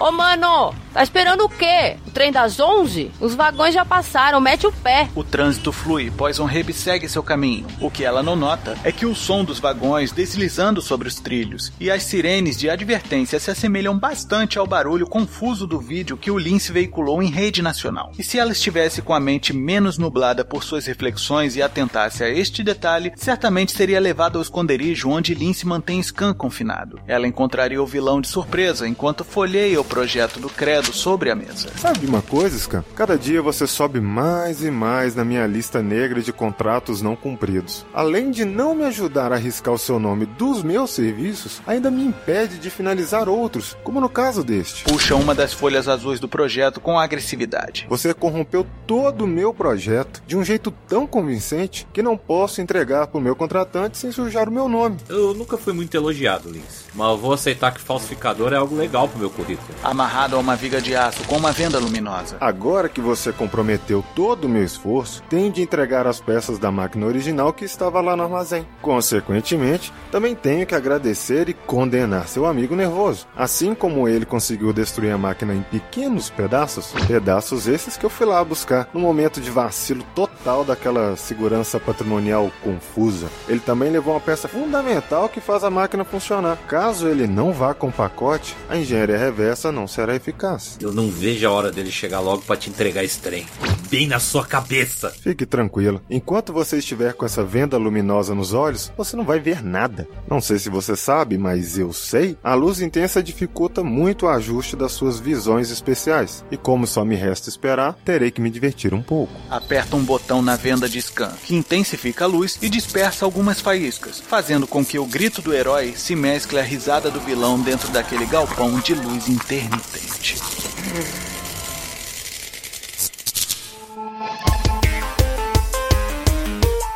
Ô, 0.00 0.12
mano, 0.12 0.72
tá 0.92 1.02
esperando 1.02 1.44
o 1.44 1.48
quê? 1.48 1.96
O 2.06 2.10
trem 2.10 2.32
das 2.32 2.58
11? 2.58 3.10
Os 3.20 3.34
vagões 3.34 3.74
já 3.74 3.84
passaram, 3.84 4.40
mete 4.40 4.66
o 4.66 4.72
pé. 4.72 5.08
O 5.14 5.22
trânsito 5.22 5.72
flui, 5.72 6.10
Poison 6.10 6.44
Rib 6.44 6.72
segue 6.72 7.08
seu 7.08 7.22
caminho. 7.22 7.66
O 7.80 7.90
que 7.90 8.04
ela 8.04 8.22
não 8.22 8.34
nota 8.34 8.76
é 8.82 8.90
que 8.90 9.06
o 9.06 9.14
som 9.14 9.44
dos 9.44 9.58
vagões 9.58 10.12
deslizando 10.12 10.80
sobre 10.80 11.08
os 11.08 11.16
trilhos 11.16 11.72
e 11.78 11.90
as 11.90 12.02
sirenes 12.04 12.58
de 12.58 12.70
advertência 12.70 13.38
se 13.38 13.50
assemelham 13.50 13.98
bastante 13.98 14.58
ao 14.58 14.66
barulho 14.66 15.06
confuso 15.06 15.66
do 15.66 15.78
vídeo 15.78 16.16
que 16.16 16.30
o 16.30 16.38
Lince 16.38 16.72
veiculou 16.72 17.22
em 17.22 17.30
rede 17.30 17.62
nacional. 17.62 18.12
E 18.18 18.22
se 18.22 18.38
ela 18.38 18.52
estivesse 18.52 19.02
com 19.02 19.12
a 19.12 19.20
mente 19.20 19.52
menos 19.52 19.98
nublada 19.98 20.44
por 20.44 20.64
suas 20.64 20.86
reflexões 20.86 21.56
e 21.56 21.62
atentasse 21.62 22.24
a 22.24 22.28
este 22.28 22.62
detalhe, 22.62 23.12
certamente 23.16 23.72
seria 23.72 24.00
levada 24.00 24.38
ao 24.38 24.42
esconderijo 24.42 25.10
onde 25.10 25.34
Lince 25.34 25.66
mantém 25.66 26.02
Scan 26.02 26.32
confinado. 26.32 27.00
Ela 27.06 27.26
encontraria 27.26 27.82
o 27.82 27.86
vilão 27.86 28.20
de 28.20 28.28
surpresa 28.28 28.88
enquanto 28.88 29.24
folheia 29.24 29.80
o 29.80 29.84
projeto 29.84 30.40
do 30.40 30.48
Credo 30.48 30.77
sobre 30.86 31.30
a 31.30 31.34
mesa. 31.34 31.68
Sabe 31.76 32.06
uma 32.06 32.22
coisa, 32.22 32.58
Scan? 32.58 32.84
Cada 32.94 33.16
dia 33.18 33.42
você 33.42 33.66
sobe 33.66 34.00
mais 34.00 34.62
e 34.62 34.70
mais 34.70 35.14
na 35.14 35.24
minha 35.24 35.46
lista 35.46 35.82
negra 35.82 36.20
de 36.20 36.32
contratos 36.32 37.02
não 37.02 37.16
cumpridos. 37.16 37.84
Além 37.92 38.30
de 38.30 38.44
não 38.44 38.74
me 38.74 38.84
ajudar 38.84 39.32
a 39.32 39.36
arriscar 39.36 39.74
o 39.74 39.78
seu 39.78 39.98
nome 39.98 40.26
dos 40.26 40.62
meus 40.62 40.90
serviços, 40.90 41.60
ainda 41.66 41.90
me 41.90 42.04
impede 42.04 42.58
de 42.58 42.70
finalizar 42.70 43.28
outros, 43.28 43.76
como 43.82 44.00
no 44.00 44.08
caso 44.08 44.42
deste. 44.44 44.84
Puxa 44.84 45.14
uma 45.14 45.34
das 45.34 45.52
folhas 45.52 45.88
azuis 45.88 46.20
do 46.20 46.28
projeto 46.28 46.80
com 46.80 46.98
agressividade. 46.98 47.86
Você 47.88 48.14
corrompeu 48.14 48.66
todo 48.86 49.24
o 49.24 49.26
meu 49.26 49.52
projeto 49.52 50.22
de 50.26 50.36
um 50.36 50.44
jeito 50.44 50.70
tão 50.86 51.06
convincente 51.06 51.86
que 51.92 52.02
não 52.02 52.16
posso 52.16 52.60
entregar 52.60 53.06
para 53.06 53.18
o 53.18 53.22
meu 53.22 53.36
contratante 53.36 53.98
sem 53.98 54.12
sujar 54.12 54.48
o 54.48 54.52
meu 54.52 54.68
nome. 54.68 54.96
Eu 55.08 55.34
nunca 55.34 55.56
fui 55.56 55.72
muito 55.72 55.94
elogiado, 55.96 56.50
Lins. 56.50 56.86
Mas 56.94 57.18
vou 57.18 57.32
aceitar 57.32 57.72
que 57.72 57.80
falsificador 57.80 58.52
é 58.52 58.56
algo 58.56 58.76
legal 58.76 59.08
pro 59.08 59.18
meu 59.18 59.30
currículo. 59.30 59.68
Amarrado 59.82 60.36
a 60.36 60.38
uma 60.38 60.56
viga 60.68 60.82
de 60.82 60.94
aço 60.94 61.24
com 61.24 61.38
uma 61.38 61.50
venda 61.50 61.78
luminosa. 61.78 62.36
Agora 62.38 62.90
que 62.90 63.00
você 63.00 63.32
comprometeu 63.32 64.04
todo 64.14 64.44
o 64.44 64.48
meu 64.50 64.62
esforço, 64.62 65.22
tem 65.22 65.50
de 65.50 65.62
entregar 65.62 66.06
as 66.06 66.20
peças 66.20 66.58
da 66.58 66.70
máquina 66.70 67.06
original 67.06 67.54
que 67.54 67.64
estava 67.64 68.02
lá 68.02 68.14
no 68.14 68.24
armazém. 68.24 68.66
Consequentemente, 68.82 69.90
também 70.12 70.34
tenho 70.34 70.66
que 70.66 70.74
agradecer 70.74 71.48
e 71.48 71.54
condenar 71.54 72.28
seu 72.28 72.44
amigo 72.44 72.76
nervoso. 72.76 73.26
Assim 73.34 73.74
como 73.74 74.06
ele 74.06 74.26
conseguiu 74.26 74.70
destruir 74.70 75.10
a 75.10 75.16
máquina 75.16 75.54
em 75.54 75.62
pequenos 75.62 76.28
pedaços, 76.28 76.92
pedaços 77.06 77.66
esses 77.66 77.96
que 77.96 78.04
eu 78.04 78.10
fui 78.10 78.26
lá 78.26 78.44
buscar 78.44 78.90
no 78.92 79.00
momento 79.00 79.40
de 79.40 79.50
vacilo 79.50 80.04
total 80.14 80.66
daquela 80.66 81.16
segurança 81.16 81.80
patrimonial 81.80 82.52
confusa. 82.62 83.28
Ele 83.48 83.60
também 83.60 83.90
levou 83.90 84.12
uma 84.12 84.20
peça 84.20 84.46
fundamental 84.46 85.30
que 85.30 85.40
faz 85.40 85.64
a 85.64 85.70
máquina 85.70 86.04
funcionar. 86.04 86.58
Caso 86.68 87.08
ele 87.08 87.26
não 87.26 87.54
vá 87.54 87.72
com 87.72 87.88
o 87.88 87.92
pacote, 87.92 88.54
a 88.68 88.76
engenharia 88.76 89.16
reversa 89.16 89.72
não 89.72 89.88
será 89.88 90.14
eficaz. 90.14 90.57
Eu 90.80 90.92
não 90.92 91.10
vejo 91.10 91.46
a 91.46 91.50
hora 91.50 91.70
dele 91.70 91.90
chegar 91.90 92.20
logo 92.20 92.42
para 92.42 92.56
te 92.56 92.70
entregar 92.70 93.04
esse 93.04 93.18
trem. 93.18 93.46
Bem 93.90 94.06
na 94.06 94.20
sua 94.20 94.44
cabeça. 94.44 95.10
Fique 95.10 95.46
tranquilo. 95.46 96.02
Enquanto 96.10 96.52
você 96.52 96.76
estiver 96.76 97.14
com 97.14 97.24
essa 97.24 97.42
venda 97.42 97.78
luminosa 97.78 98.34
nos 98.34 98.52
olhos, 98.52 98.92
você 98.96 99.16
não 99.16 99.24
vai 99.24 99.40
ver 99.40 99.64
nada. 99.64 100.06
Não 100.28 100.42
sei 100.42 100.58
se 100.58 100.68
você 100.68 100.94
sabe, 100.94 101.38
mas 101.38 101.78
eu 101.78 101.90
sei. 101.92 102.36
A 102.44 102.52
luz 102.52 102.82
intensa 102.82 103.22
dificulta 103.22 103.82
muito 103.82 104.26
o 104.26 104.28
ajuste 104.28 104.76
das 104.76 104.92
suas 104.92 105.18
visões 105.18 105.70
especiais. 105.70 106.44
E 106.50 106.56
como 106.58 106.86
só 106.86 107.02
me 107.02 107.16
resta 107.16 107.48
esperar, 107.48 107.94
terei 108.04 108.30
que 108.30 108.42
me 108.42 108.50
divertir 108.50 108.92
um 108.92 109.02
pouco. 109.02 109.32
Aperta 109.48 109.96
um 109.96 110.04
botão 110.04 110.42
na 110.42 110.54
venda 110.54 110.86
de 110.86 111.00
scan, 111.00 111.32
que 111.44 111.54
intensifica 111.54 112.24
a 112.24 112.28
luz 112.28 112.58
e 112.60 112.68
dispersa 112.68 113.24
algumas 113.24 113.58
faíscas, 113.58 114.20
fazendo 114.20 114.66
com 114.66 114.84
que 114.84 114.98
o 114.98 115.06
grito 115.06 115.40
do 115.40 115.54
herói 115.54 115.94
se 115.96 116.14
mescle 116.14 116.58
à 116.58 116.62
risada 116.62 117.10
do 117.10 117.20
vilão 117.20 117.58
dentro 117.58 117.90
daquele 117.90 118.26
galpão 118.26 118.78
de 118.80 118.94
luz 118.94 119.28
intermitente. 119.28 120.36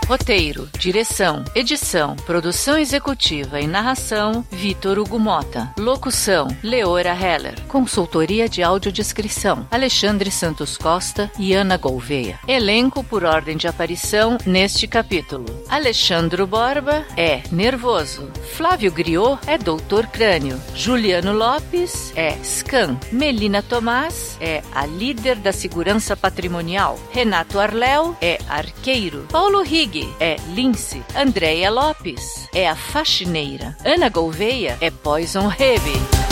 Roteiro, 0.07 0.69
direção, 0.79 1.45
edição, 1.55 2.17
produção 2.27 2.77
executiva 2.77 3.61
e 3.61 3.67
narração: 3.67 4.45
Vitor 4.51 4.99
Hugo 4.99 5.19
Mota. 5.19 5.73
Locução: 5.79 6.49
Leora 6.63 7.15
Heller. 7.15 7.55
Consultoria 7.67 8.49
de 8.49 8.63
audiodescrição: 8.63 9.67
Alexandre 9.71 10.31
Santos 10.31 10.77
Costa 10.77 11.31
e 11.39 11.55
Ana 11.55 11.77
Gouveia. 11.77 12.39
Elenco 12.47 13.03
por 13.05 13.25
ordem 13.25 13.57
de 13.57 13.67
aparição 13.67 14.37
neste 14.45 14.87
capítulo: 14.87 15.47
Alexandro 15.69 16.47
Borba 16.47 17.07
é 17.17 17.43
Nervoso. 17.51 18.31
Flávio 18.55 18.93
Griot 18.93 19.39
é 19.47 19.57
Doutor 19.57 20.07
Crânio. 20.09 20.61
Juliano 20.75 21.33
Lopes 21.33 22.13
é 22.17 22.33
Scan. 22.43 22.99
Melina 23.11 23.63
Tomás 23.63 24.37
é 24.41 24.63
a 24.75 24.85
líder 24.85 25.37
da 25.37 25.53
segurança 25.53 26.17
patrimonial. 26.17 26.99
Renato 27.13 27.59
Arléu 27.59 28.17
é 28.21 28.39
Arqueiro. 28.49 29.27
Paulo 29.31 29.63
Rigg 29.63 30.02
é 30.21 30.37
Lince. 30.49 31.03
Andréia 31.15 31.71
Lopes 31.71 32.49
é 32.55 32.69
a 32.69 32.77
faxineira. 32.77 33.77
Ana 33.85 34.09
Gouveia 34.09 34.77
é 34.81 34.91
Poison 34.91 35.51
Heavy. 35.51 36.32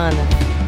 semana. 0.00 0.59